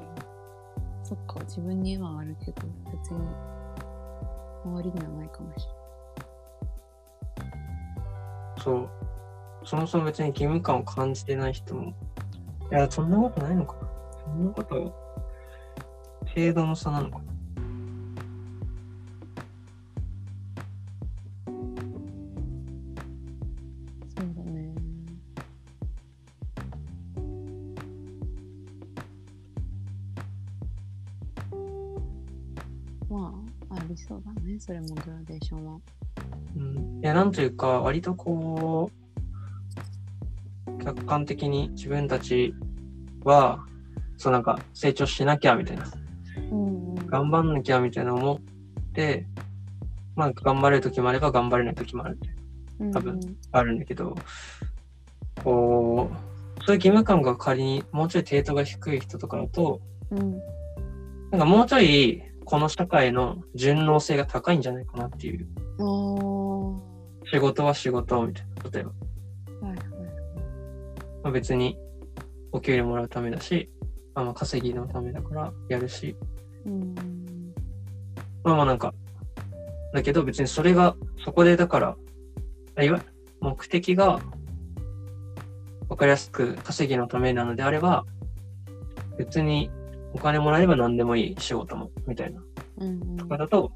[1.04, 3.20] そっか自分にはあるけど別に
[4.64, 5.66] 周りにはないかもし
[8.62, 8.88] そう。
[9.64, 11.92] そもそも別に義務感を感じてない人も。
[12.70, 13.88] いや、そんなことないのかな。
[14.24, 14.74] そんなこと、
[16.34, 17.20] 程度の差なのか
[34.68, 35.80] それもグラデーションは
[36.54, 37.00] うん。
[37.02, 38.90] いや、なんというか、割とこ
[40.66, 42.52] う、客観的に自分たち
[43.24, 43.64] は、
[44.18, 45.90] そうなんか成長しなきゃみたいな、
[46.52, 47.06] うんうん。
[47.06, 48.38] 頑張んなきゃみたいな思っ
[48.92, 49.24] て、
[50.14, 52.18] まあ頑張れる時もあれば頑張れない時もある
[52.92, 53.18] 多分
[53.52, 54.14] あるんだけど、
[55.42, 60.38] こう、そういう義務感が仮にもうちょい程度が低い人とかだと、うん。
[61.30, 65.46] なんかもうちょいこの社会の順応性が高いんじゃないかなっていう。
[67.30, 68.70] 仕事は仕事みたいな。
[68.70, 68.90] 例えば。
[69.68, 69.78] はいはい
[71.24, 71.76] まあ、別に
[72.50, 73.70] お給料もらうためだし、
[74.14, 76.16] あまあ稼ぎのためだからやるし、
[76.64, 76.94] うん
[78.42, 78.94] まあまあなんか、
[79.92, 81.96] だけど別にそれが、そこでだから、
[82.76, 82.98] あいわ
[83.42, 84.20] 目的が
[85.90, 88.06] わかりやすく稼ぎのためなのであれば、
[89.18, 89.70] 別に
[90.12, 92.42] お金もらえれば何でもいい仕事も、みたいな。
[92.78, 93.72] うんうんとかだと、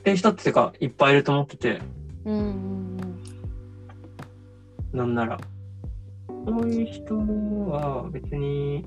[0.00, 1.80] っていう人ってかいっぱいいると思ってて、
[2.24, 2.96] うんうん
[4.92, 5.38] なんなら。
[6.46, 8.84] そういう人は別に、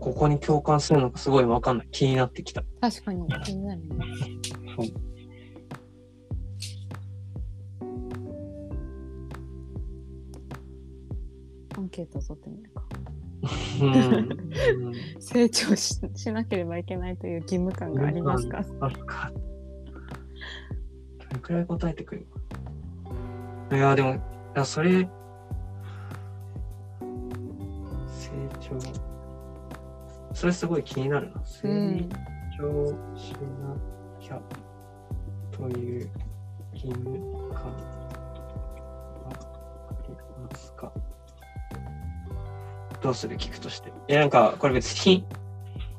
[0.00, 1.88] ここに共感するのかすごいわかんない。
[1.92, 2.64] 気になってきた。
[2.80, 3.88] 確かに気になるね。
[4.76, 5.11] そう
[11.76, 12.84] アンケートを取ってみるか。
[15.18, 19.32] 成長ししなければいけないという義務感がありますか、あるか。
[21.18, 22.26] どれくらい答えてくる？
[23.72, 24.20] いや、でも、い
[24.54, 25.08] や、それ、成
[28.60, 28.78] 長。
[30.34, 31.42] それすごい気になるな。
[31.44, 32.08] 成うん
[32.56, 33.38] 長しな
[34.20, 34.40] きゃ
[35.50, 36.10] という
[36.74, 37.04] 義務
[37.52, 37.64] 感
[39.24, 39.30] は
[39.90, 40.14] あり
[40.48, 40.92] ますか？
[43.02, 43.36] どうする？
[43.36, 43.92] 聞くとして。
[44.08, 45.26] いや、なんか、これ別に、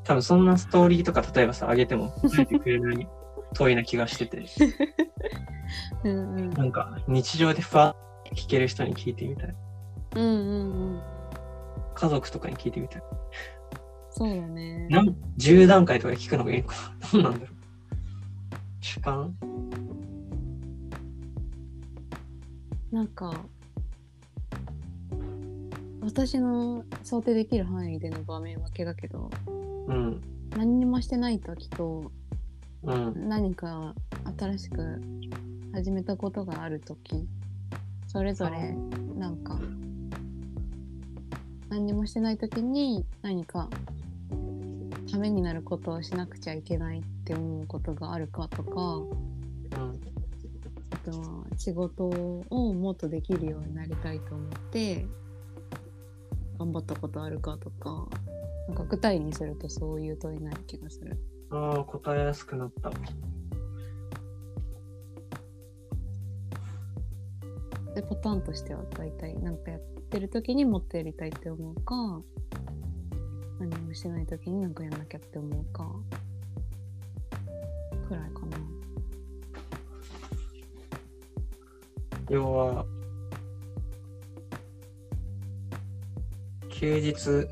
[0.04, 3.08] 多分そんなストーリーとか例えばさ、あげても答えてくれない
[3.54, 4.43] 遠いな気がしてて、
[6.04, 7.95] うんうんなんか日常でふわ
[8.30, 9.56] っ聞ける人に聞いてみたい。
[10.16, 11.01] うんうんうん
[11.95, 13.01] 家族とかに聞いてみたい。
[14.10, 14.88] そうだね。
[14.89, 17.47] なん10段階とかで聞くのがいいのかなどうなんだろう
[18.82, 19.36] 主観？
[22.91, 23.34] なんか
[26.04, 29.32] 私の想定できる範囲での場面分けだけど
[29.88, 30.22] うん。
[30.56, 32.12] 何にもしてない時と
[32.84, 33.30] うん。
[33.30, 33.95] 何か
[34.38, 35.01] 新しく
[35.74, 37.26] 始めたことがある時
[38.08, 38.76] それぞれ
[39.16, 39.58] なんか
[41.70, 43.70] 何にもしてない時に何か
[45.10, 49.99] ためになることをしなくちゃいけないって思うことがあるかとかうん。
[50.91, 55.06] あとは仕事をもっとできるようになりたいと思って
[56.64, 58.07] 頑張ったことあるかとか
[58.70, 61.20] なんか具体にするとそういう問いになる気がする。
[61.49, 62.89] ああ、答えやすくなった。
[67.93, 72.22] でパターンとしては大体なんかやってる時にもっとやりたいって思うか
[73.59, 75.86] 何もしてない時になんかやんなきゃって思うか
[78.07, 78.57] くらいかな。
[82.30, 82.86] 要は、
[86.84, 87.48] 休日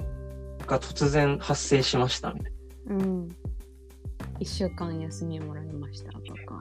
[0.67, 2.51] が突然発生しましたみたい
[2.87, 3.29] うん。
[4.41, 6.59] 1週間休みもらいましたとか。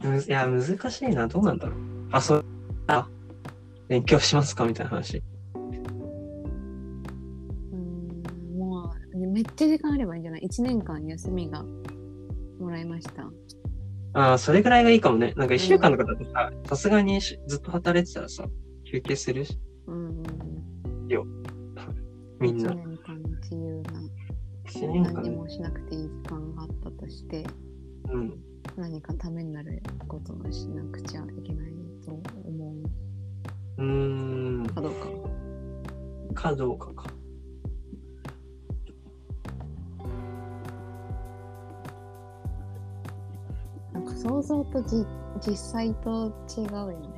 [0.00, 0.10] な。
[0.10, 1.28] むいや、難しいな。
[1.28, 1.78] どうなんだろう。
[2.10, 2.44] あ、そう、
[2.86, 3.06] あ、
[3.86, 5.22] 勉強しますかみたいな話。
[7.70, 11.62] うん、もうめっちゃ時間あればいいんじゃない ?1 年間休みが
[12.58, 13.30] もらいました。
[14.14, 15.34] ああ、それぐらいがいいかもね。
[15.36, 18.46] なんか一週間とかだとさ、さすがにしずっと働いてたらさ、
[18.90, 20.55] 休憩するし、うんうん
[21.14, 21.42] うん。
[22.40, 22.74] みんな1。
[22.74, 24.02] 年間自由な
[24.66, 27.46] 一年間何もしなくていい時間があったとして
[28.10, 28.34] うん。
[28.76, 31.72] 何かためになることをしなくちゃいけない
[32.04, 32.12] と
[32.44, 32.74] 思
[33.78, 34.68] うーんう。
[34.68, 35.08] かどうか。
[36.34, 37.10] かどうかか。
[43.92, 45.06] なんか想像とじ
[45.40, 47.15] 実際と違うよね。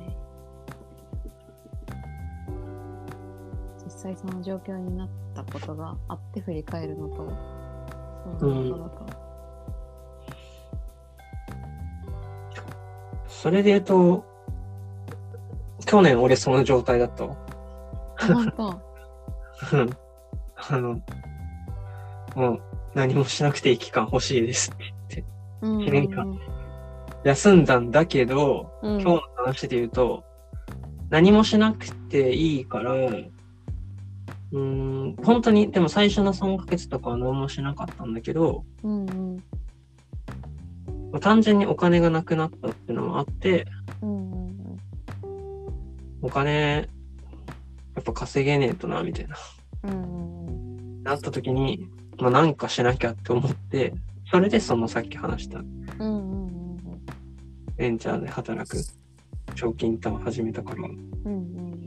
[3.99, 7.59] 際その状況になったことがあって振り返るのと
[8.39, 9.29] 想像とだと。
[13.27, 14.25] それで言うと、
[15.85, 17.35] 去年俺その状態だったわ。
[18.19, 18.81] あ本当。
[19.77, 19.89] うん
[20.71, 21.01] あの、
[22.35, 22.61] もう
[22.93, 24.75] 何もしなくていい期間欲しいですっ
[25.07, 25.23] て
[25.61, 26.39] 言って、
[27.23, 30.23] 休んだんだけど、うん、今日の話で言うと、
[31.09, 39.43] 何もしなくていいから、うーん、本当に、でも最初の3ヶ月とかは何もしなかったんだけど、うんうん
[41.11, 43.65] まあ単純にお金がなくなったっていうのもあって、
[44.01, 44.77] うんうん
[46.21, 46.87] お金、
[47.95, 49.35] やっぱ稼げねえとな、みたいな。
[49.83, 50.29] うんうん
[51.03, 51.87] なった時に、
[52.19, 53.93] まあなんかしなきゃって思って、
[54.29, 55.65] それでそのさっき話したうん
[55.99, 56.77] うんうん
[57.77, 58.77] ベンチャーで働く
[59.55, 61.85] 長期インターン始めたから、もうんうん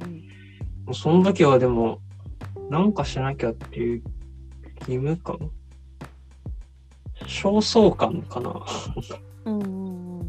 [0.88, 2.00] うその時はでも、
[2.72, 4.02] なんかしなきゃっていう
[4.88, 5.50] 義務感？
[7.26, 8.64] 焦燥感かな？
[9.44, 10.28] うんうんうんうん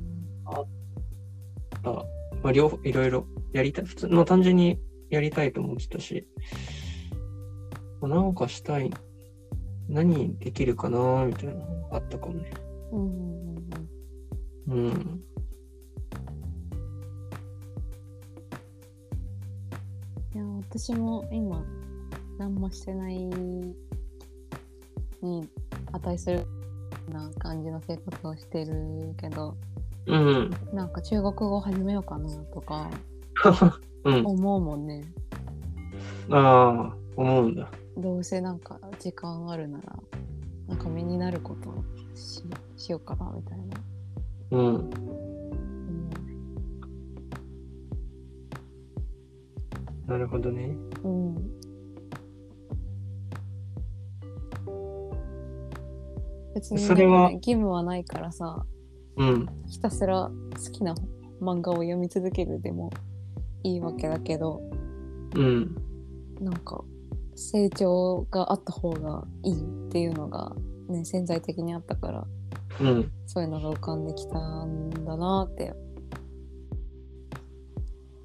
[1.85, 2.05] あ
[2.43, 3.85] まあ、両方、いろいろやりたい。
[3.85, 4.77] 普通、まあ単純に
[5.09, 6.27] やりたいと思ってたし、
[8.01, 8.91] まあなんかしたい。
[9.87, 11.25] 何できるかな？
[11.25, 12.51] みたいなのがあったかもね。
[12.91, 13.63] うんうん
[14.67, 15.23] うんうん。
[20.35, 21.63] いや私も今
[22.37, 23.75] 何もしてないに
[25.91, 26.45] 値する
[27.11, 29.55] な感じの生活をしてるけど
[30.05, 30.51] うん。
[30.73, 32.89] なんか中国語始めようかなとか
[34.03, 34.25] うん。
[34.25, 35.01] 思うもんね
[36.29, 37.69] ああ、思うんだ。
[37.97, 39.95] どうせなんか時間あるなら
[40.67, 41.83] なんか身になることを
[42.15, 42.41] し
[42.77, 43.63] しようかなみたいな
[44.51, 44.75] うん。
[44.75, 44.93] 思うね
[50.07, 50.75] なるほどね。
[51.03, 51.52] うん
[56.53, 58.65] 別にそれは義務はないからさ
[59.17, 59.47] うん。
[59.67, 60.95] ひたすら好きな
[61.41, 62.89] 漫画を読み続けるでも
[63.63, 64.61] いいわけだけど
[65.35, 65.75] うん。
[66.39, 66.83] なんか
[67.35, 70.53] 成長があった方がいいっていうのが
[70.89, 72.25] ね潜在的にあったから
[72.81, 73.11] うん。
[73.25, 75.73] そういうのが浮かんできたんだなって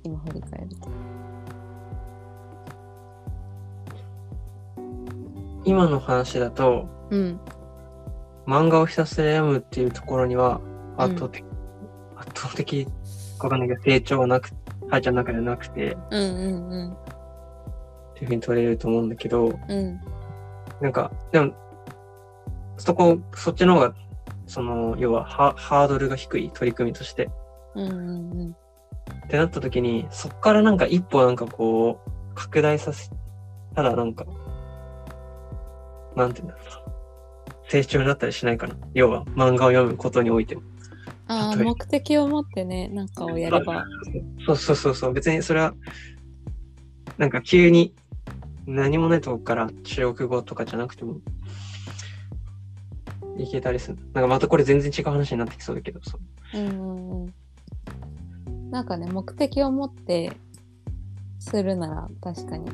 [0.03, 0.89] 今振り返ると
[5.65, 7.41] 今の話だと、うん
[8.49, 10.59] 漫画をひたすら読むっていうところには、
[10.97, 11.45] 圧倒的、
[12.17, 12.89] 圧倒的、
[13.41, 14.49] わかんないけど、成長はなく、
[14.89, 16.95] はちゃんの中ではなくて、うんうんうんっ
[18.15, 20.01] ていうふうに取れると思うんだけど、うん
[20.81, 21.53] なんか、でも、
[22.79, 23.95] そこ、そっちの方が、
[24.47, 27.29] その、要はハ、ハードルが低い取り組みとして。
[27.75, 28.57] うんうんうん
[29.27, 33.11] ってなった時に、そっからなんか一歩なんかこう、拡大させ
[33.75, 34.25] たらなんか、
[36.17, 36.78] なんていうんだろうな。
[37.69, 38.77] 成長になったりしないかな。
[38.95, 40.63] 要は、漫画を読むことにおいても。
[41.31, 43.85] ああ目的を持ってねなんかをやれば
[44.47, 45.13] そうそうそうそう。
[45.13, 45.75] 別にそれは、
[47.19, 47.95] なんか急に
[48.67, 51.21] 何もないとこから中国語とかじゃなくても、
[53.39, 53.99] いけたりする。
[54.15, 56.19] なんかまたこれ全然違う話になってきそうだけど、そ
[56.55, 56.59] う。
[56.59, 57.35] うんうんうん
[58.71, 60.33] なんかね目的を持って
[61.39, 62.71] するなら確かに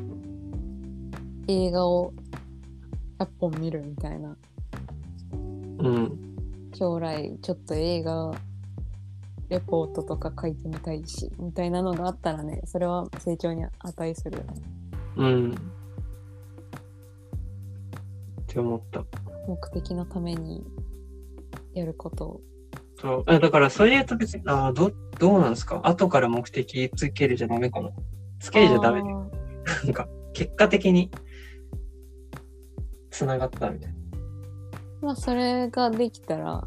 [1.47, 2.13] 映画を
[3.19, 4.37] 100本見るみたいな
[5.89, 6.37] うん。
[6.75, 8.33] 将来ちょっと映画
[9.49, 14.63] レポートとか書いてみたいしみたいなのがあったらねそれは成長に値するよね
[15.17, 15.53] うん。
[15.53, 15.57] っ
[18.47, 19.05] て思った。
[19.47, 20.65] 目的のために
[21.75, 22.41] やることを
[23.01, 23.25] そう。
[23.27, 25.81] あだから、それで言うと別に、ああ、ど、どうなんですか？
[25.85, 27.91] 後から目的つけるじゃダメかな
[28.41, 29.31] つけるじゃダメなん
[29.93, 31.11] か、結果的に、
[33.11, 33.97] 繋がったみたいな。
[35.05, 36.65] まあそれができたら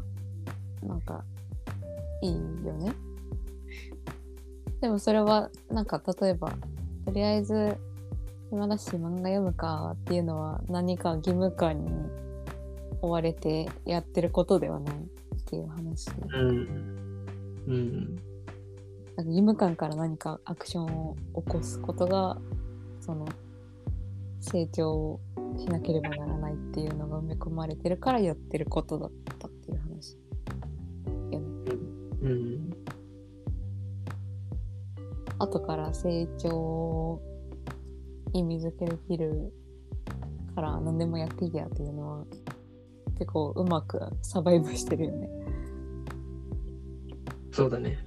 [0.82, 1.24] なんか
[2.22, 2.92] いいよね
[4.80, 6.52] でもそれはなんか例えば
[7.04, 7.76] とりあえず
[8.50, 11.90] 暇だし漫画読むかっていうのは何か義務感に
[13.02, 14.98] 追われてやってることではないっ
[15.44, 17.26] ていう話うん。
[17.66, 18.16] うん。
[19.16, 22.38] なんか義務感から何かアクションを起こすことが
[23.00, 23.26] その
[24.40, 25.20] 成長を
[25.58, 30.16] しなければならないっていうのが埋め込まれてるからやってることだったっていう話
[31.32, 31.46] よね。
[32.22, 32.70] うん。
[35.38, 37.22] 後から成長を
[38.32, 39.52] 意味づけできる
[40.54, 42.24] から何でもやっていいやっていうのは
[43.18, 45.28] 結構うまくサバイブしてるよね。
[47.52, 47.98] そうだね。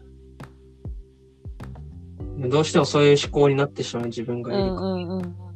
[2.50, 5.51] どうしてもそういう思考になってしまう自分がいるかうんうんうんうん。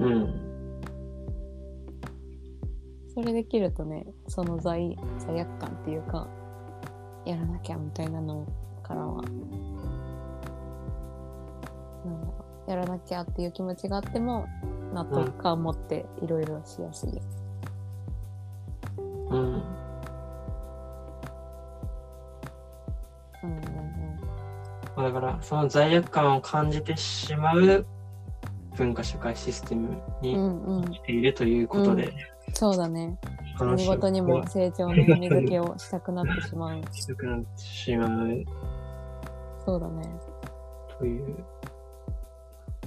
[0.00, 0.06] ら。
[0.06, 0.54] うん。
[3.14, 6.26] それできるとねその罪罪悪感っていうか
[7.24, 8.44] やらなきゃみたいなの
[8.82, 9.56] からはなんだ
[12.26, 12.34] ろ
[12.66, 14.46] うやらなきゃっていう気持ちがあっても
[14.92, 17.10] 納得感を持っていろいろしやすい。
[17.14, 17.22] よ。
[19.30, 19.38] うん。
[19.38, 19.52] うん。
[19.52, 19.60] うん。
[23.42, 24.20] うん。
[24.96, 27.86] まあだから、その罪悪感を感じてしまう
[28.76, 29.88] 文化社会システム
[30.22, 32.12] うにんうん、しているということで、
[32.52, 33.18] そうだね。
[33.58, 36.82] 何事にも成長の意味付けをしたくなってしまう。
[36.92, 38.44] したくなってしまう
[39.64, 40.02] そうだね。
[40.98, 41.36] という。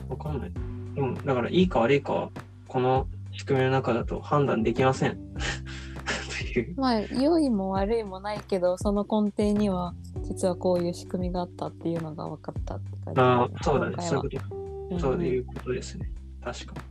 [0.09, 0.51] わかんない。
[0.93, 2.29] でも、だから、いいか悪いかは、
[2.67, 5.17] この仕組みの中だと判断できません。
[6.75, 9.93] まあ良いも悪いもないけどその根底には
[10.23, 13.95] 実はこういう仕組みがあったっていうのが分かったって感じああ、そうだね。
[13.99, 14.56] そういうこと。
[14.95, 16.09] んそういうことですね。
[16.43, 16.81] 確かに。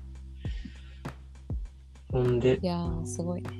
[2.13, 3.51] ほんでい、やーすごいね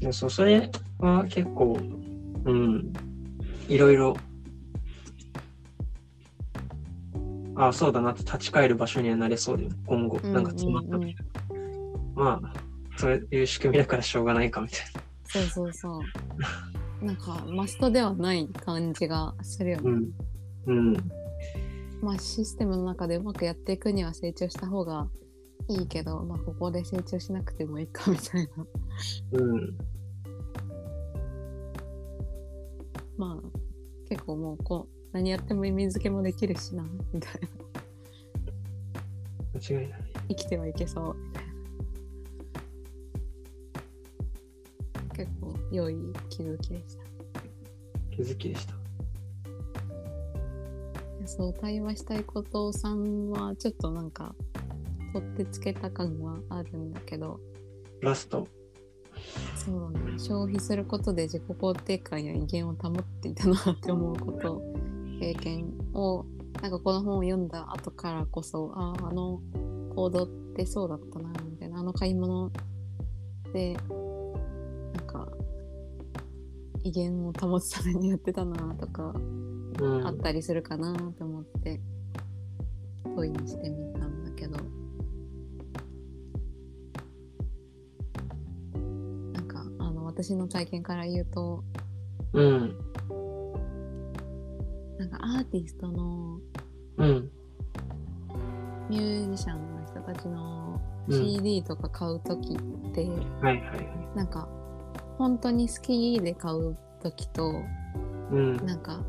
[0.00, 1.78] でそうそれは結構、
[2.44, 2.92] うん、
[3.68, 4.16] いろいろ、
[7.56, 10.20] ああ、そうだなって立ち返る場所にはなれそうだよね、今後。
[10.22, 11.16] うんなんか詰まった時、
[12.14, 12.52] まあ、
[12.98, 14.80] そういう仕組みだからしょうがないかみたい
[15.24, 16.00] そうそうそう
[17.04, 19.96] なんかマストではない感じがするよね、な。
[19.96, 20.88] うん。
[20.88, 20.96] うん。
[22.06, 25.08] まあシステムの中でうまくやっていくには成長した方が
[25.68, 28.66] いいけどまあここで成長しなくてもいいかみたいな
[29.32, 29.76] うん。
[33.18, 33.48] まあ
[34.08, 37.48] 結構もうこう何やっても意味付けもできるしなみたいな
[39.54, 40.00] 間違いない。
[40.28, 41.44] 生きてはいけそうみたい
[45.08, 45.96] な結構良い
[46.30, 47.02] 気づきでした
[48.14, 48.75] 気づきでした。
[51.26, 54.34] でそう対話したいことさんはちょっとなんか
[55.12, 57.40] 取ってつけた感はあるんだけど
[58.00, 58.46] ラスト。
[59.56, 64.62] そうだね消費することで自己肯定感や威厳を保っていたなって思うこと
[65.18, 66.24] 経験を
[66.60, 69.40] なんかこの本を読んだ後からこそあああの
[69.94, 72.52] 行動ってそうだったなみたいなあの買い物
[73.54, 75.26] でなんか
[76.84, 79.45] 威厳を保つためにやってたなとかうん。
[80.04, 81.80] あったりするかなと思って
[83.04, 84.56] 問いにしてみたんだけど
[89.32, 91.62] なんかあの私の体験から言うと
[92.32, 92.76] うん。
[94.98, 96.38] なんかアーティストの
[96.98, 97.30] うん。
[98.88, 104.16] ミュージシャンの人たちのうん CD とか買う時って、はいはいはい。
[104.16, 104.48] なんか
[105.18, 107.62] 本当に好きで買う時と
[108.30, 108.56] うん。
[108.66, 109.00] なんか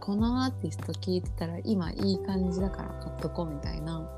[0.00, 4.08] このアーティスト聴いてたら今いい感じだから買っとこうみたいな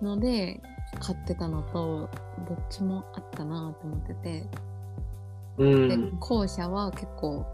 [0.00, 0.60] ので
[1.00, 2.08] 買ってたのと
[2.48, 4.46] どっちもあったなと思ってて、
[5.58, 5.84] うん。
[5.84, 6.18] うでん。
[6.18, 7.44] 後者は結構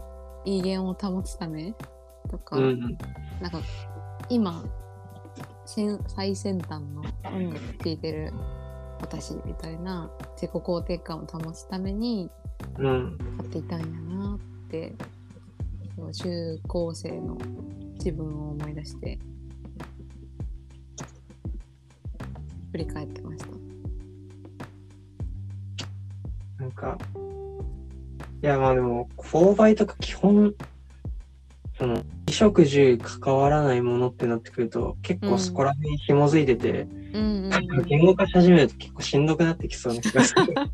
[0.45, 1.73] 威厳を保つため
[2.29, 2.97] とか、うん。
[3.41, 3.61] なんか
[4.29, 4.63] 今
[5.65, 8.33] 先最先端の音楽聴いてる
[9.01, 12.29] 私みたいな自己肯定感を保つために
[12.77, 13.17] うん。
[13.37, 14.95] 買っていたんやなって
[16.01, 17.37] そう中高生の
[17.93, 19.19] 自分を思い出して
[22.71, 23.51] 振り返ってました。
[26.57, 26.97] なんか、
[28.41, 30.55] いやまあでも、購買とか基本、
[31.77, 40.53] その、衣食住関わらないものってなってくると、結構そこら辺に紐づいてて、うんうんうん言語化し始めると結構しんどくなってきそうな気がする。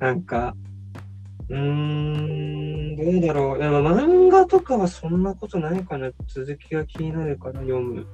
[0.00, 0.56] なんか、
[1.48, 3.58] うーん、どうだろう。
[3.58, 6.10] でも漫画とかはそんなことないかな。
[6.28, 8.06] 続きが気になるから読む。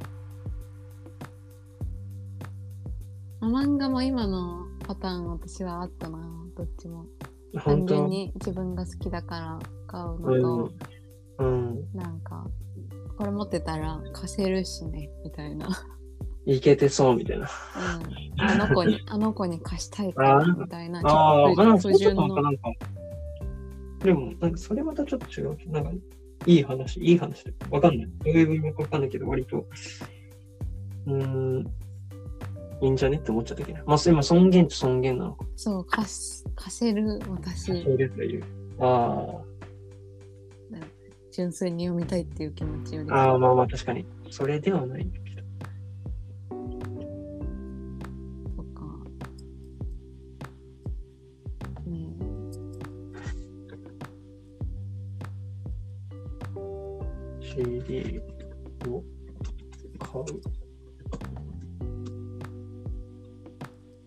[3.41, 6.19] 漫画も今のパターン私はあったな
[6.57, 7.07] どっちも
[7.65, 10.73] 単純に自分が好きだから買ううんのと、。
[11.39, 11.85] うん。
[11.95, 12.47] なんか
[13.17, 15.69] これ持ってたら貸せるしねみたいな、
[16.47, 17.49] いけてそうみたいな。
[17.77, 22.71] うん、あの子にあの子に貸したいからみたいなああ、不純のとなんか、
[24.03, 25.57] でも、なんかそれまたちょっと違う。
[25.71, 25.91] なんか、
[26.47, 27.55] いい話、いい話で。
[27.71, 28.07] わかんない。
[28.07, 29.67] どういう文脈かわかんないけど、割と、
[31.07, 31.67] うーん、
[32.83, 33.79] いいんじゃねって思っちゃったけど。
[33.87, 35.45] まあ、今、尊厳と尊厳なのか。
[35.57, 38.45] そう貸す貸せる私そういうという。
[38.81, 39.43] あ
[41.33, 44.05] 純粋に読みたいっていう気持ちよりあ、ああ、まあまあ、確かに。
[44.31, 45.07] それではない
[57.93, 58.21] CD
[58.89, 59.03] を
[59.99, 60.25] 買う。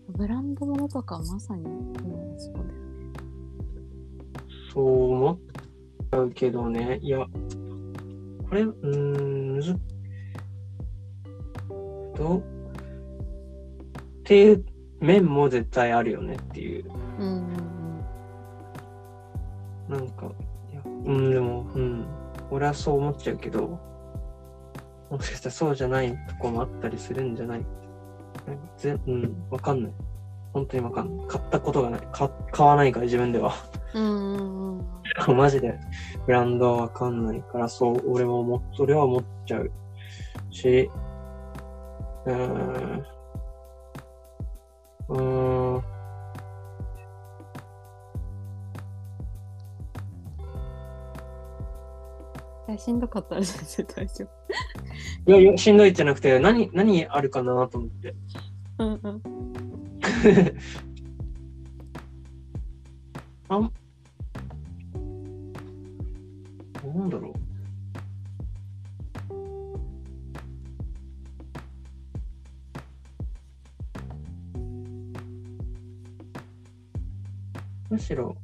[0.08, 1.94] ブランド物とかまさに、うん、
[2.38, 2.72] そうだよね
[4.72, 6.98] そう思っちゃうけどね。
[7.00, 9.76] いや、これ、うーん、むずっ
[12.16, 12.42] と、っ
[14.24, 14.64] ていう
[15.00, 16.90] 面も絶対あるよねっていう。
[17.20, 17.56] うんうん
[19.88, 20.26] なんか、
[20.72, 22.04] いや、うん、でも、うん、
[22.50, 23.78] 俺はそう思っちゃうけど、
[25.10, 27.66] もしかしたらそうじゃないとこもあったりするんじゃない
[28.76, 29.92] ぜうん、わかんない。
[30.52, 31.26] 本当にわかんない。
[31.26, 32.00] 買ったことがない。
[32.12, 33.54] か買わないから自分では。
[33.94, 34.86] うんうんうん
[35.36, 35.78] マジで
[36.26, 39.70] ブランドはわかんないから、そう、俺も思っ、それは思っちゃう
[40.50, 40.90] し、
[42.26, 43.02] うー
[45.78, 45.82] ん、
[52.68, 54.24] やしんどかったら全然大丈
[55.26, 58.14] いやいや、しんどいじゃなくて、何、何あるかなと思って。
[58.78, 58.84] 夫。
[58.84, 59.22] うんうん。
[63.48, 63.72] あん、
[66.94, 67.32] なんだろう。
[77.88, 78.36] むしろ、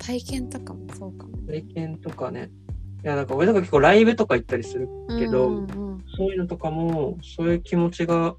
[0.00, 1.60] 体験とかもそうかもね。
[1.60, 2.50] 体験とかね。
[3.04, 8.34] いや、なんか俺とか結構ライブとか行ったりするけど、うんうんうんそういうのとかも、そういう気持ちが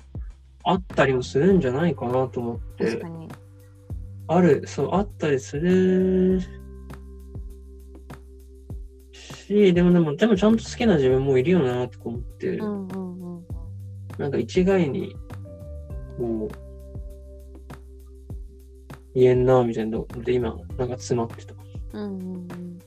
[0.64, 3.30] あったりもするんじゃないかなと思って確か、に。
[4.28, 6.42] ある、そう、あったりする
[9.14, 13.46] し、でもでも、でもちゃんと好きな自分もいるよなとか思って、うんうんうん。
[14.18, 15.16] なんか一概に、
[16.18, 16.71] こう、
[19.14, 21.54] 言えんなみたいなので、今、なんか詰まってた。
[21.94, 22.80] うんうんうん。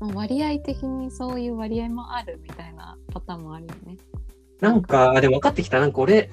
[0.00, 3.96] まあ、割合的にそういう割合もあるみたいなパターンもあるよね。
[4.60, 5.80] なんか、あでも分かってきた。
[5.80, 6.30] なんか俺、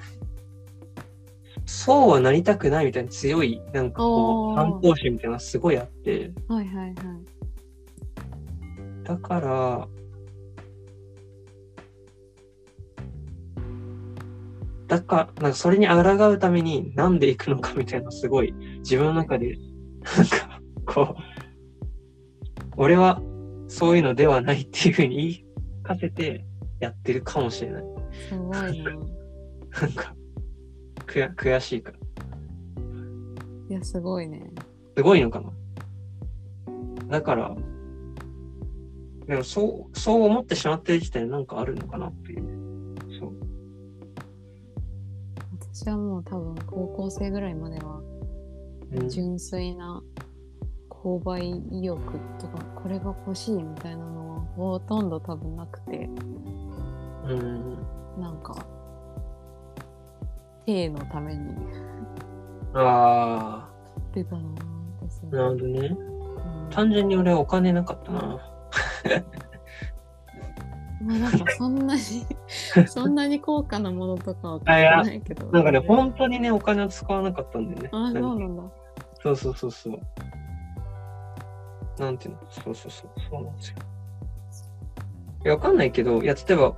[1.66, 6.94] そうはなりたくないみたいな強い、なんかこう、反抗心みたいなのがすごいあって、はいはいはい。
[9.04, 9.88] だから、
[14.88, 19.56] だから、なんかそれに抗うためになんで行くのかみたいな、すごい自分の中で、
[20.16, 21.22] なんか、こう、
[22.76, 23.20] 俺は
[23.68, 25.44] そういうのではないっていうふうに言い
[25.84, 26.44] 聞かせて
[26.80, 27.84] やってるかもしれない。
[28.28, 28.92] すごいな。
[29.82, 30.14] なんか、
[31.06, 31.98] くや悔しいから。
[33.68, 34.50] いや、すごいね。
[34.96, 35.52] すごいのかな？
[37.08, 37.54] だから、
[39.26, 42.57] でもそう、そう思ってしまってる時点でなんかあるのかなっていう。
[45.78, 48.00] 私はもう多分高校生ぐらいまでは
[48.90, 50.02] うん純粋な
[50.90, 52.02] 購買意欲
[52.40, 56.10] とかこれが欲しいみたいなのはほとんど多分なくて
[57.28, 57.78] うん。
[58.20, 58.66] なんか
[60.66, 61.54] 体のために
[62.74, 63.70] あ
[64.12, 64.44] 出たなぁ
[65.08, 65.78] 私あ、なるほどね。
[65.88, 68.40] うん単純に俺はお金なかったな。
[71.02, 72.00] まあなんかそんなに
[72.86, 77.88] そんなに高価なものとかは買ってないけどなんかね、本当にね、お金を使わなかったんだよね。
[77.92, 78.62] あそうなんだ
[79.22, 80.00] そうそうそうそう。
[82.00, 82.38] なんていうの？
[82.50, 83.10] そうそうそう。
[83.30, 83.76] そうなんですよ。
[85.44, 86.74] いや、わかんないけど、いや、例えば、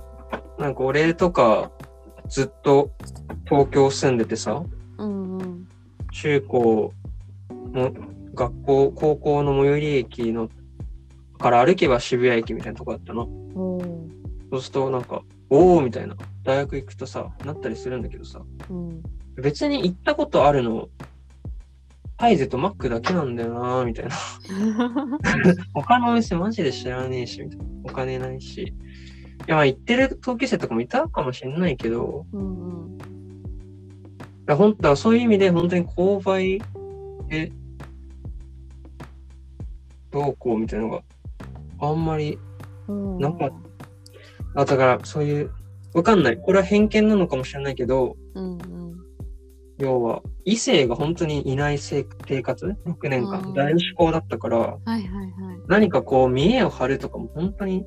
[0.59, 1.71] なんか俺とか、
[2.27, 2.91] ずっと
[3.45, 4.63] 東京住んでてさ、
[4.97, 5.67] うんうん
[6.13, 6.93] 中高
[7.73, 7.91] の
[8.35, 10.49] 学校、高校の最寄り駅の
[11.39, 13.23] から歩けば渋谷駅みたいなとこだったの。
[13.55, 14.00] おー
[14.51, 16.15] そうするとなんか、おーみたいな。
[16.43, 19.01] 大学行くとさ、なったりするんだけどさ、うん
[19.41, 20.89] 別に行ったことあるの、
[22.17, 24.15] ハイゼとマックだけなんだよなーみたいな。
[25.73, 27.65] 他のお店マジで知らねえし、みたいな。
[27.85, 28.61] お金ないし。
[28.61, 28.65] い
[29.47, 32.97] や、まあ行ってる同級生とかもいたかもしれないけど、うんうん
[34.47, 36.61] 本当はそういう意味で本当に購買
[37.29, 37.53] で
[40.11, 41.01] どうこうみたいなのが
[41.79, 42.37] あんまり、
[42.87, 43.49] うんなんか
[44.55, 45.51] あ、だからそういう、
[45.93, 46.37] わかんない。
[46.37, 48.95] これは偏見なのかもしれないけど、うんうん。
[49.77, 53.53] 要は異性が本当にいない生生活、6年間、うん。
[53.53, 55.05] 男子校だったから、はいはいはい。
[55.67, 57.85] 何かこう見栄を張るとかも本当に、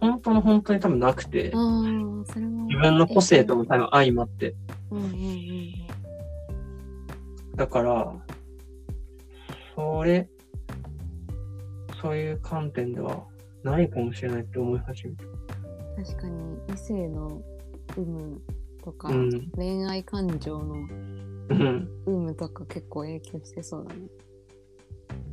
[0.00, 4.54] 本当の本当に多分なくて、自分の個性とも多分相まって、
[4.90, 5.72] うんうんうん。
[7.56, 8.12] だから、
[9.74, 10.28] それ、
[12.00, 13.24] そういう観点では
[13.62, 15.24] ないかもしれないって思い始めた。
[16.04, 17.42] 確かに異性の
[17.96, 18.40] 有無
[18.82, 21.88] とか、うん恋愛感情のうん。
[22.06, 24.02] 有無とか結構影響してそうだね。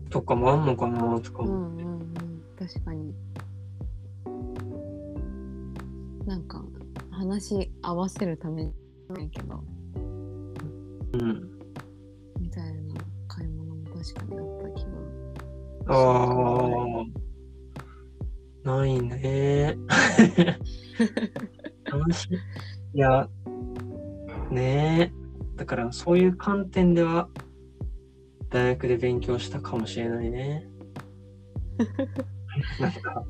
[0.10, 1.54] とかもあんのかなとかうも。
[1.54, 3.14] んうんうん確かに。
[6.26, 6.64] なんか
[7.12, 9.64] 話し合わせるためじゃないけど
[11.14, 11.50] うん。
[12.40, 12.96] みたいな
[13.30, 14.90] 買い物も確かにあった気が。
[15.90, 17.06] ああ、
[18.68, 19.78] ないね。
[21.86, 22.34] 楽しい。
[22.98, 23.30] いや、
[24.52, 25.12] ねえ。
[25.56, 27.30] だからそういう観点では、
[28.50, 30.68] 大学で勉強したかもしれないね。
[32.80, 33.24] なんか、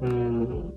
[0.00, 0.74] うん。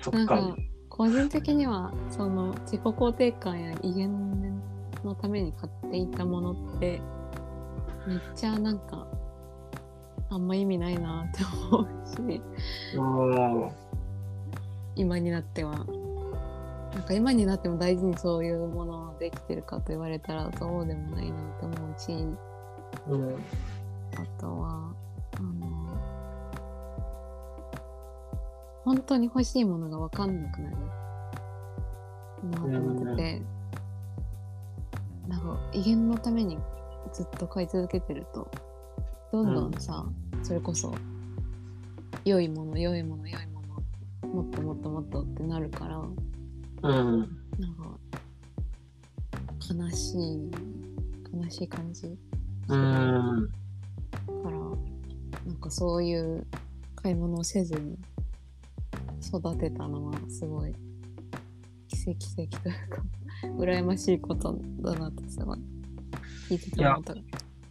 [0.00, 0.56] そっかなんか。
[0.88, 4.62] 個人的にはその自己肯定感や威厳
[5.02, 7.00] のために買っていたものって
[8.06, 9.08] めっちゃなんか
[10.34, 12.42] あんま意味ないなって思うし。
[12.98, 13.70] あ
[14.96, 15.74] 今になっては。
[15.74, 15.76] あ、
[16.96, 22.12] なんか今になっても大事にそういうものをできてるかと言われたらそうでもないなって思うし。
[23.08, 23.34] うん。
[24.16, 24.92] あとは
[25.36, 25.66] あの
[28.84, 30.76] 本当に欲しいものが分かんなくなる。
[32.50, 33.42] なと思ってて、
[35.28, 36.58] なんか威厳のために
[37.12, 38.50] ずっと買い続けてると
[39.32, 40.04] どんどんさ、
[40.44, 40.94] それこそ
[42.26, 47.20] 良いもの良いもの良いものもっともっともっとってなるからうん。
[47.58, 47.98] なんか
[49.74, 50.50] 悲しい
[51.34, 52.08] 悲しい感じ
[52.68, 53.48] うん。
[54.42, 54.58] から
[55.46, 56.46] なんかそういう
[56.94, 57.98] 買い物をせずに
[59.26, 60.74] 育てたのはすごい
[61.88, 63.02] 奇跡的というか
[63.58, 65.58] 羨ましいことだなってすごい
[66.50, 67.14] 聞いてて思った。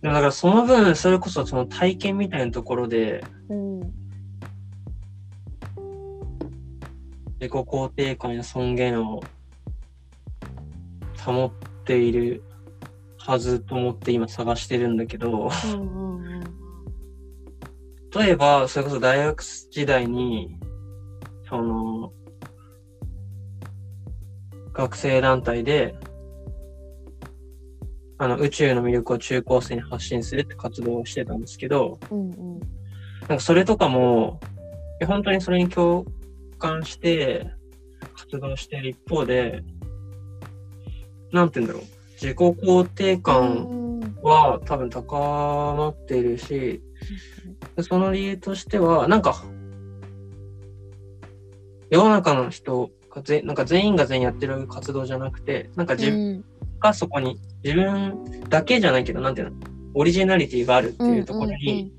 [0.04, 3.80] でもだからその分、それこそその体験みたいなところで、うん。
[7.40, 9.22] 自己肯定感や尊厳を
[11.26, 11.52] 保っ
[11.86, 12.44] ている
[13.18, 16.44] はずと思って今探してるんだけど、うんうんうん。
[18.14, 20.60] 例えば、それこそ大学時代に、
[21.48, 22.12] その、
[24.74, 25.96] 学生団体で、
[28.24, 32.60] あの、宇宙の魅力を中高生に発信するって活動をしてたんですけど、うんうん。
[33.28, 34.40] なんかそれとかも、
[35.06, 36.06] 本当にそれに共
[36.58, 37.46] 感して
[38.16, 39.62] 活動している一方で、
[41.34, 41.84] なんて言うんだろう。
[42.14, 44.00] 自己肯定感うん。
[44.22, 46.82] は多分高まっているし、
[47.76, 49.44] でその理由としては、なんか、
[51.90, 56.46] 世の中の人がぜ、なんか全員が全員やってる活動じゃなくて、なんか自分うん
[56.80, 59.56] がそこに、自分だけじゃないけど、なんていうの、
[59.96, 61.94] オリジナリティがあるっていうところに、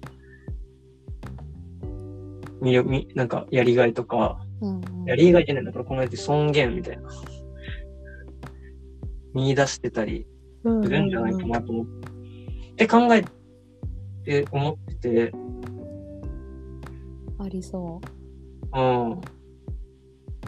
[2.61, 5.05] 魅力みなんかやりがいとか、うんうん。
[5.07, 7.09] やりがいじゃないんだから、この間尊厳みたいな、
[9.35, 10.27] 見出してたり
[10.65, 11.87] うんするんじゃないかなと思っ
[12.77, 13.25] て、考え
[14.25, 15.33] て思ってて、
[17.39, 18.01] ありそ
[18.75, 19.21] うん。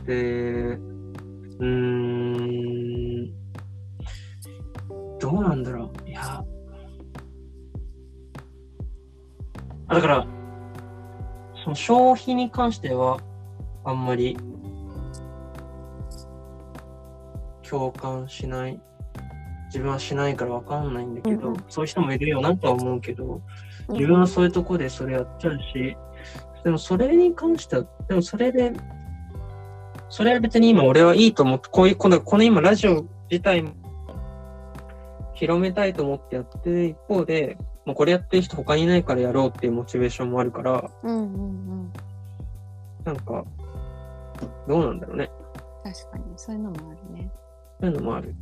[0.06, 0.78] で、
[1.59, 2.85] うーん、
[5.26, 6.08] どうなんだろう。
[6.08, 6.44] いや。
[9.88, 10.26] あだから、
[11.64, 13.18] その消費に関しては、
[13.84, 14.38] あんまり
[17.68, 18.80] 共感しない。
[19.66, 23.42] 自分はしないからわかんないんだけど、うんうんそういう人もいるよなとは思うけど、
[23.88, 23.92] う。
[23.94, 25.96] 自分はそういうとこでそれやっちゃうし、
[26.62, 28.72] でもそれに関しては、でもそれで、
[30.08, 33.85] それは別に今俺はいいと思って、こういう、このこの今ラジオ自体も
[35.36, 41.46] 広めたいと思ってやってる一方で、もうこれやってる人他にいないからやろうっていうモチベーションもあるから、うんうんう
[41.84, 41.92] ん。
[43.04, 43.44] なんか、
[44.66, 45.30] どうなんだろうね。
[45.84, 47.30] 確かに、そういうのもあるね。
[47.80, 48.34] そういうのもある。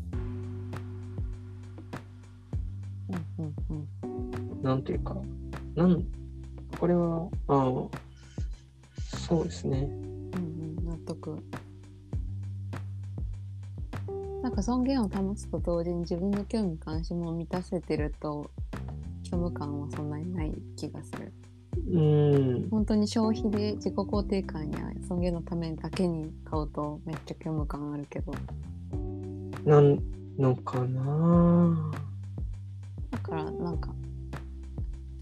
[3.39, 3.89] うんうん
[4.53, 4.63] うん。
[4.63, 5.17] なんていうか、
[5.75, 6.05] なん、
[6.79, 9.79] これは、ああ、そうですね。
[9.79, 11.37] うんうん、納得。
[14.45, 18.51] なんか尊厳を保つと同時に自分の興味関心も満たせてると
[19.25, 21.33] 虚無感はそんなにない気がする。
[21.91, 22.69] うーん。
[22.69, 28.35] 本当に消費で自己肯定感や尊厳のためだけに買うとめっちゃ虚無感あるけど
[29.65, 29.99] なん
[30.39, 31.91] のかな
[33.13, 33.95] だからなんか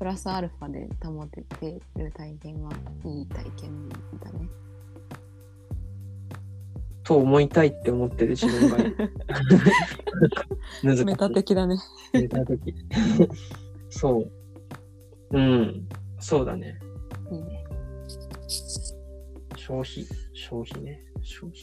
[0.00, 2.72] プラスアルファで保ててる体験は
[3.04, 4.61] いい体験だね。
[7.04, 8.76] と思いたいって思ってる自分が
[11.04, 11.76] メタ的だね。
[12.12, 12.74] メタ的。
[13.90, 15.36] そう。
[15.36, 15.88] うん。
[16.20, 16.78] そうだね。
[17.30, 17.64] いいね。
[19.56, 20.06] 消費。
[20.32, 21.04] 消費ね。
[21.22, 21.62] 消費。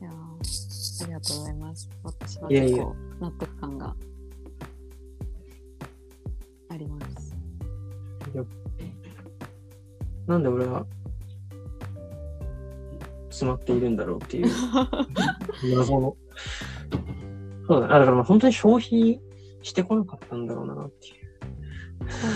[0.00, 1.90] いやーありがとうございます。
[2.02, 3.96] 私は結構納得感が
[6.68, 7.34] あります。
[10.26, 10.86] なんで俺は
[13.32, 14.50] 詰まっているんだろうっていう
[15.74, 16.16] 謎の。
[17.66, 17.94] そうだね。
[17.94, 19.20] あだからまあ本当に消費
[19.62, 21.22] してこなかったんだろうなっていう。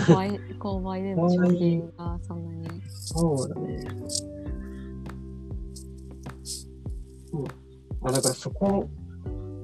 [0.07, 0.29] 購買
[0.59, 2.81] 購買での 消費がそんなに。
[2.89, 3.87] そうだね。
[7.33, 7.45] うん。
[8.07, 8.89] あ、だからそこ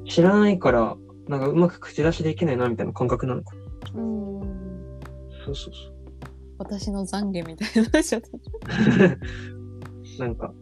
[0.06, 0.98] 知らないから、
[1.28, 3.56] なんかうまく口出しできないなみたいな感覚なのか
[3.94, 4.02] な。
[4.02, 4.42] うん。
[5.46, 5.94] そうそうそう。
[6.58, 8.30] 私の懺悔みたいなちょっと。
[10.20, 10.54] なんか、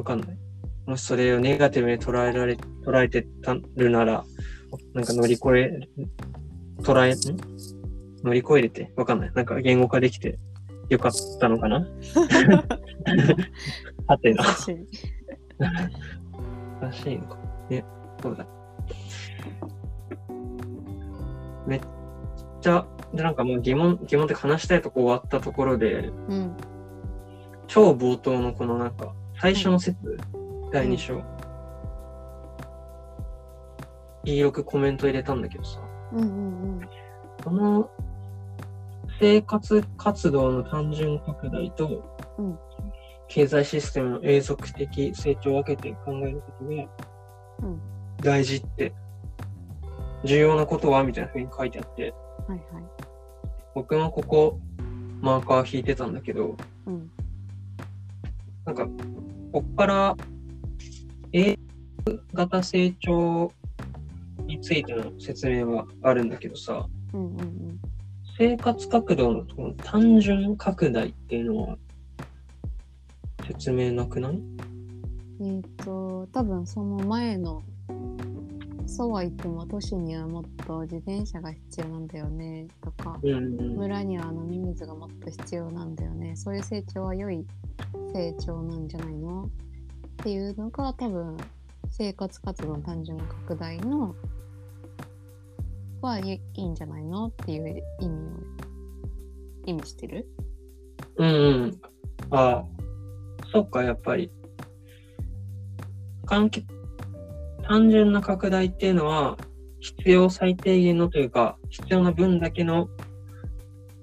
[0.00, 0.38] わかんない。
[0.86, 2.54] もしそれをネガティブに捉えられ、
[2.86, 4.24] 捉えてたるなら、
[4.94, 5.78] なんか乗り越え、
[6.78, 7.16] 捉え、ん？
[8.24, 9.32] 乗り越えれて、わかんない。
[9.34, 10.38] なんか言語化できて
[10.88, 11.86] よかったのかな？
[14.06, 14.42] はてな。
[14.42, 14.86] 優しい。
[16.80, 17.36] らしいのか。
[17.68, 17.84] ね、
[18.22, 18.46] そうだ。
[21.66, 21.80] めっ
[22.62, 26.56] ちゃ、で、なんかもう疑問、疑問って話したいとこ終わったところで、うん。
[27.66, 29.96] 超冒頭のこのなんか、最初の説、
[30.70, 31.22] 第2章。
[34.24, 35.80] 黄色くコメント入れたんだけどさ、
[36.12, 36.24] うんう
[36.82, 36.88] ん
[37.42, 37.90] この
[39.18, 42.04] 生活活動の単純拡大と、
[42.36, 42.58] うん
[43.28, 46.88] 経済システムの永続的成長を分けて考えることが
[47.62, 47.80] うん。
[48.18, 48.92] 大事って、
[50.24, 52.12] 重要なことはみたいな風に書いてあって、
[52.46, 52.84] はいはい。
[53.74, 54.60] 僕もここ
[55.22, 56.56] マーカー引いてたんだけど、
[56.86, 57.10] うん。
[58.66, 58.86] なんか、
[59.52, 60.16] こっから、
[61.32, 61.58] 永
[62.06, 63.52] 続型成長
[64.46, 67.80] についての説明はあるんだけどさ、うんうんうん。
[68.38, 71.78] 生活角度のこの単純拡大っていうのは
[73.46, 74.40] 説明なくない？
[75.42, 77.62] えっ、と、多分その前の、
[79.00, 83.76] そうは言っても都市にはもっと自転車が必要なんだよねとか、うんうん。
[83.78, 86.36] 村には飲み水がもっと必要なんだよね。
[86.36, 87.46] そういう成長は良い
[88.12, 89.44] 成長なんじゃないの？
[89.44, 89.48] っ
[90.18, 91.38] ていうのが多分
[91.88, 94.14] 生活活動の単純な拡大の
[96.02, 98.12] はいいいんじゃないのっていう意味を
[99.64, 100.28] 意味してる？
[101.16, 101.80] うんうん。
[102.32, 102.64] ああ、
[103.50, 104.30] そっか、やっぱり。
[106.26, 106.64] 関係、
[107.70, 109.38] 単純な拡大っていうのは、
[109.78, 112.88] 必要最低限のというか、必要な分だけの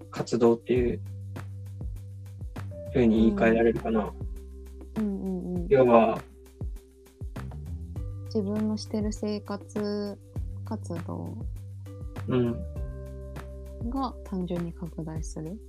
[0.10, 1.02] 活動っていう
[2.94, 4.14] ふうに言い換えられるかな。
[4.96, 5.68] うんうんうん。
[5.68, 6.18] 要は、
[8.28, 10.18] 自分のしてる生活
[10.64, 11.38] 活動
[12.30, 12.54] うん。
[13.90, 15.60] が単純に拡大する？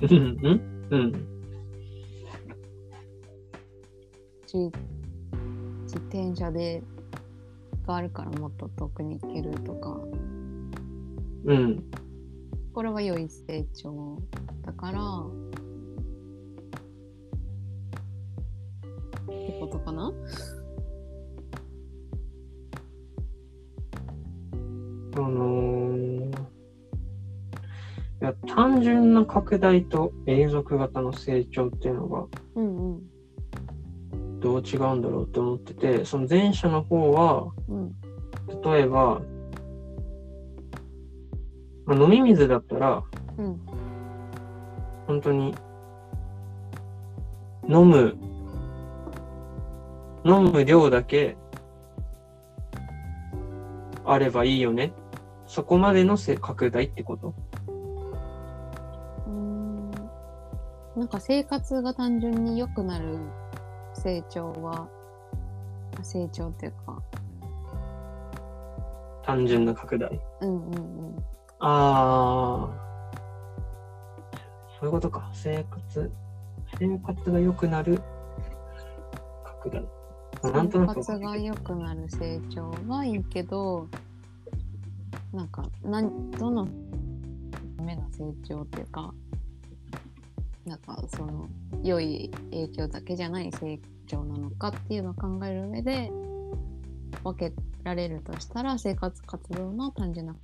[0.00, 1.12] うん、うん、うん。
[5.94, 6.82] 自自転車で
[7.86, 10.00] があるからもっと遠くに行けるとか。
[11.44, 11.84] うん。
[12.72, 14.18] これは良い成長
[14.62, 15.00] だから。
[19.22, 20.12] ってことかな？
[25.16, 26.32] あのー、い
[28.20, 32.26] や、単純な拡大と永続型の成長っていうのが
[32.56, 33.13] うんうん
[34.44, 37.94] どう違うんだろうって思ってて、その前者の方は、うん。
[38.62, 39.22] 例えば、
[41.86, 43.02] まあ、飲み水だったら、
[43.38, 43.58] うん。
[45.06, 45.54] 本当に、
[47.70, 48.18] 飲む、
[50.26, 51.38] 飲む量だけ
[54.04, 54.92] あればいいよね。
[55.46, 57.34] そこまでのせ拡大ってこと。
[59.26, 59.90] うーん。
[60.96, 63.18] なんか生活が単純に良くなる
[63.94, 64.88] 成長は
[66.02, 67.02] 成長っていうか
[69.22, 70.20] 単純な拡大？
[70.42, 70.78] うんうんう
[71.18, 71.24] ん
[71.60, 72.84] ああ。
[74.78, 75.30] そういうことか。
[75.32, 76.12] 生活、
[76.78, 78.02] 生活が良くなる
[79.44, 79.82] 拡大。
[80.42, 83.88] 生活が良くなる成長はいいけど
[85.32, 86.68] なんかなんどの
[87.80, 89.14] 目の成長っていうか
[90.66, 91.46] なんかその
[91.82, 96.10] 良い影響だけじゃない成長なのかっていうのを考える上で
[97.22, 100.34] 分けられるとしたら生活活動の単純な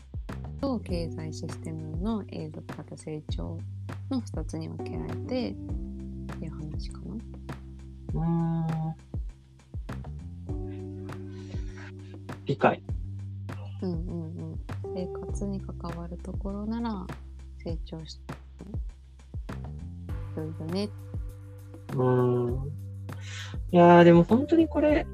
[0.61, 3.59] と経済システムの永続型成長
[4.11, 7.15] の2つに分けられてっていう話かな。
[8.15, 8.95] うーん。
[12.45, 12.83] 理解。
[13.81, 13.99] うんうん
[14.39, 14.61] うん。
[14.95, 17.07] 生活に関わるところなら
[17.65, 18.40] 成長して
[20.47, 20.89] よね。
[21.93, 22.69] うーん。
[23.73, 25.07] いやー、でも本当にこれ、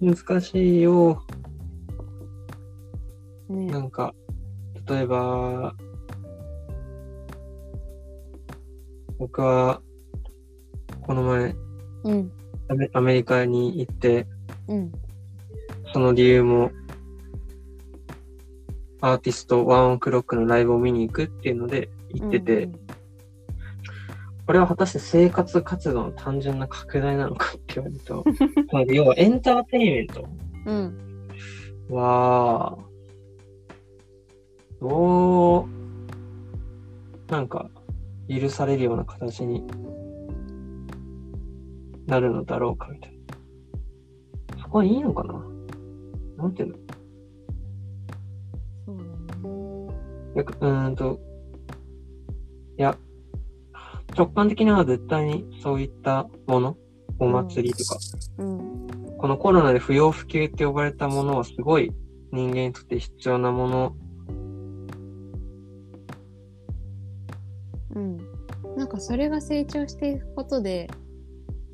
[0.00, 1.22] 難しいよ。
[3.48, 4.14] ねなんか、
[4.88, 5.74] 例えば、
[9.18, 9.82] 僕は、
[11.02, 11.54] この前
[12.04, 12.32] うん
[12.68, 14.26] アメ、アメリカに行って、
[14.68, 14.92] うん
[15.92, 16.70] その理由も、
[19.00, 22.80] アーティストワンオクロックのライブを見に行くっていうので行ってて、うん
[24.50, 28.24] これは果たして生活活動の単純な拡大なのかって言われると、
[28.72, 30.28] まあ要はエンターテインメント。
[30.66, 31.28] うん。
[31.88, 32.76] は、
[34.80, 35.60] ど
[37.28, 37.70] う、なんか、
[38.28, 39.64] 許されるような形に
[42.08, 43.12] なるのだろうかみたい
[44.56, 44.62] な。
[44.64, 45.44] そこはいいのかな？
[46.38, 46.78] なんていうの？
[48.84, 48.92] そ
[50.60, 51.20] うんと、
[52.80, 52.96] いや、
[54.16, 56.78] 直感的には絶対にそういったもの、
[57.18, 57.98] お祭りとか、
[58.38, 58.86] うん
[59.18, 61.92] このコロナで不要不急って呼ばれたものはすごい
[62.32, 63.94] 人間にとって必要なもの。
[67.96, 68.16] うん、
[68.78, 70.88] なんかそれが成長していくことで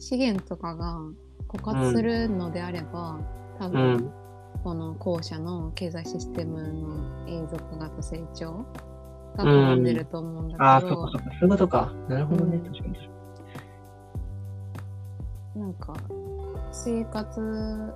[0.00, 0.98] 資源とかが
[1.46, 3.20] 枯渇するのであれば、
[3.60, 4.12] 多う分、ん。
[4.64, 8.66] この後者の経済システムの永続型成長
[9.36, 11.30] が絡んでると思うんだけど、ああ、そっかそっか。
[11.30, 11.92] そういうことか。
[12.08, 12.56] なるほどね。
[12.56, 13.16] うん確かに。
[15.56, 15.94] なんか
[16.70, 17.94] 生活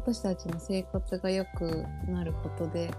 [0.00, 2.90] 私たちの生活が良くなることで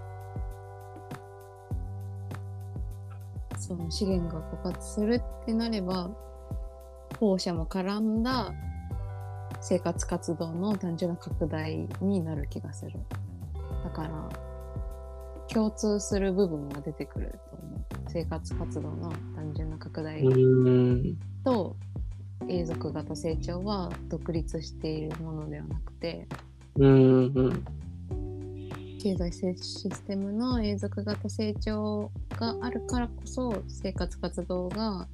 [3.58, 6.10] その資源が枯渇するってなれば
[7.20, 8.52] 後者も絡んだ
[9.60, 12.92] 生活活動の単純な拡大になる気がする
[13.84, 14.28] だから
[15.52, 20.22] 共通する部分は出てくると思う生活活動の単純な拡大。
[21.44, 21.76] と
[22.48, 26.26] 永続型成長は独立しているものではなくて。
[29.02, 35.08] 経済システムの永続型成長があるからこそ生活活動が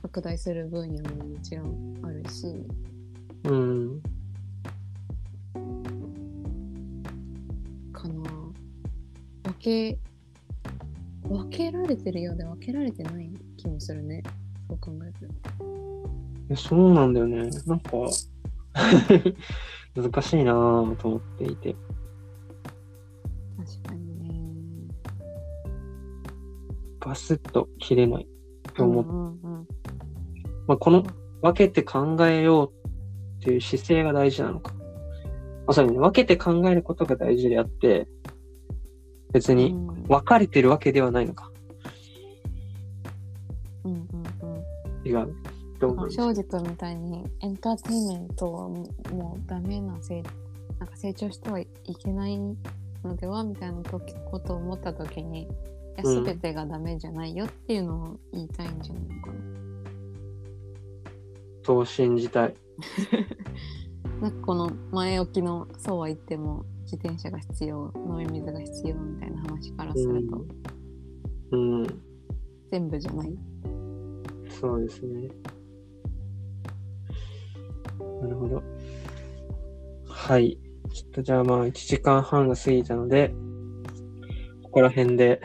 [0.00, 2.46] 拡大する分野ももちろんあるし
[3.44, 4.02] うん。
[9.66, 9.98] け
[11.28, 14.22] 分けられてるようで分けられてない気もするね
[14.68, 15.28] そう考える
[15.58, 15.76] と
[16.48, 17.50] えそうなんだよね。
[17.66, 17.90] なんか、
[19.96, 21.74] 難しいなぁと思っていて。
[23.56, 24.94] 確かにね
[27.00, 28.28] バスッと切れない
[28.74, 29.68] と思って、うんうんうん
[30.68, 31.04] まあ、この
[31.42, 32.88] 分けて考えよう
[33.40, 34.74] っていう姿勢が大事なのか。
[35.66, 38.06] まさにね、分けて考えることが大事であって、
[39.36, 41.50] 別にうん分かれてるわけではないのか。
[43.84, 45.34] うんうんうん違う。
[45.78, 50.22] どう思います庄司君みたいにエンターテインメントはもうダメなせい
[50.78, 51.66] なんか成長してはい
[52.02, 52.38] けない
[53.04, 55.46] のではみたいな時ことを思った時にい
[55.96, 59.34] やうん全てがダメじゃないよっていうのを言いたいんじゃないのかな。
[61.62, 62.54] そう信じたい。
[64.22, 66.64] なんかこの前置きのそうは言っても
[66.96, 70.46] 自転車が必要飲み水が必要みたいな話からすると、
[71.52, 71.86] うん。
[72.70, 73.38] 全部じゃない？
[74.48, 75.28] そうですね。
[78.22, 78.62] なるほど。
[80.08, 80.58] はい。
[80.92, 83.34] ちょっとじゃあまあ1時間半が過ぎたので、
[84.62, 85.42] ここら辺で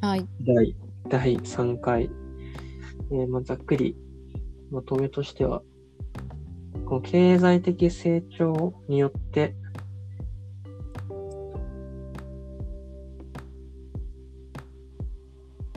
[0.00, 0.24] はい。
[0.46, 0.76] 第
[1.08, 2.10] 第3回、
[3.10, 3.96] えーまあ、ざっくり
[4.70, 5.62] まとめとしては、
[6.84, 9.56] この経済的成長によって、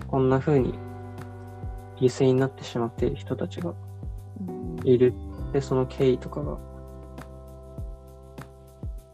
[0.10, 0.74] こんな風に
[1.98, 3.74] 犠牲になってしまっている人たちが
[4.84, 5.14] いる。
[5.54, 6.58] で、その経緯とかが、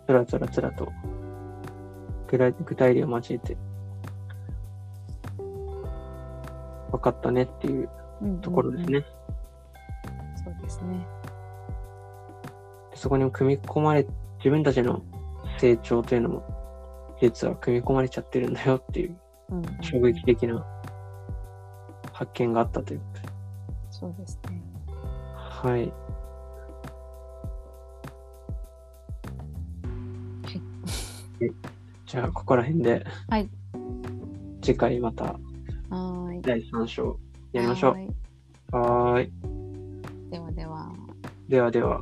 [0.08, 0.92] つらつらつらと
[2.28, 3.58] 具体具体例を交えて、
[6.92, 7.90] 分かったねっていう
[8.42, 9.06] ところですね。
[10.44, 11.06] そうですね。
[12.94, 14.06] そこにも組み込まれ、
[14.38, 15.02] 自分たちの
[15.60, 16.44] 成長というのも、
[17.22, 19.18] 実は組み込まれちゃってるんだよっていう
[19.82, 20.66] 衝撃的な
[22.16, 23.30] 発見があったということで。
[23.92, 24.64] そうですね。
[25.36, 25.92] はい。
[32.08, 33.50] じゃあ、ここら辺で、はい。
[34.62, 36.42] 次回またはーい。
[36.42, 37.20] 第3章
[37.52, 39.32] やりましょうはーい。
[40.32, 40.94] ではでは。
[41.50, 42.02] ではでは。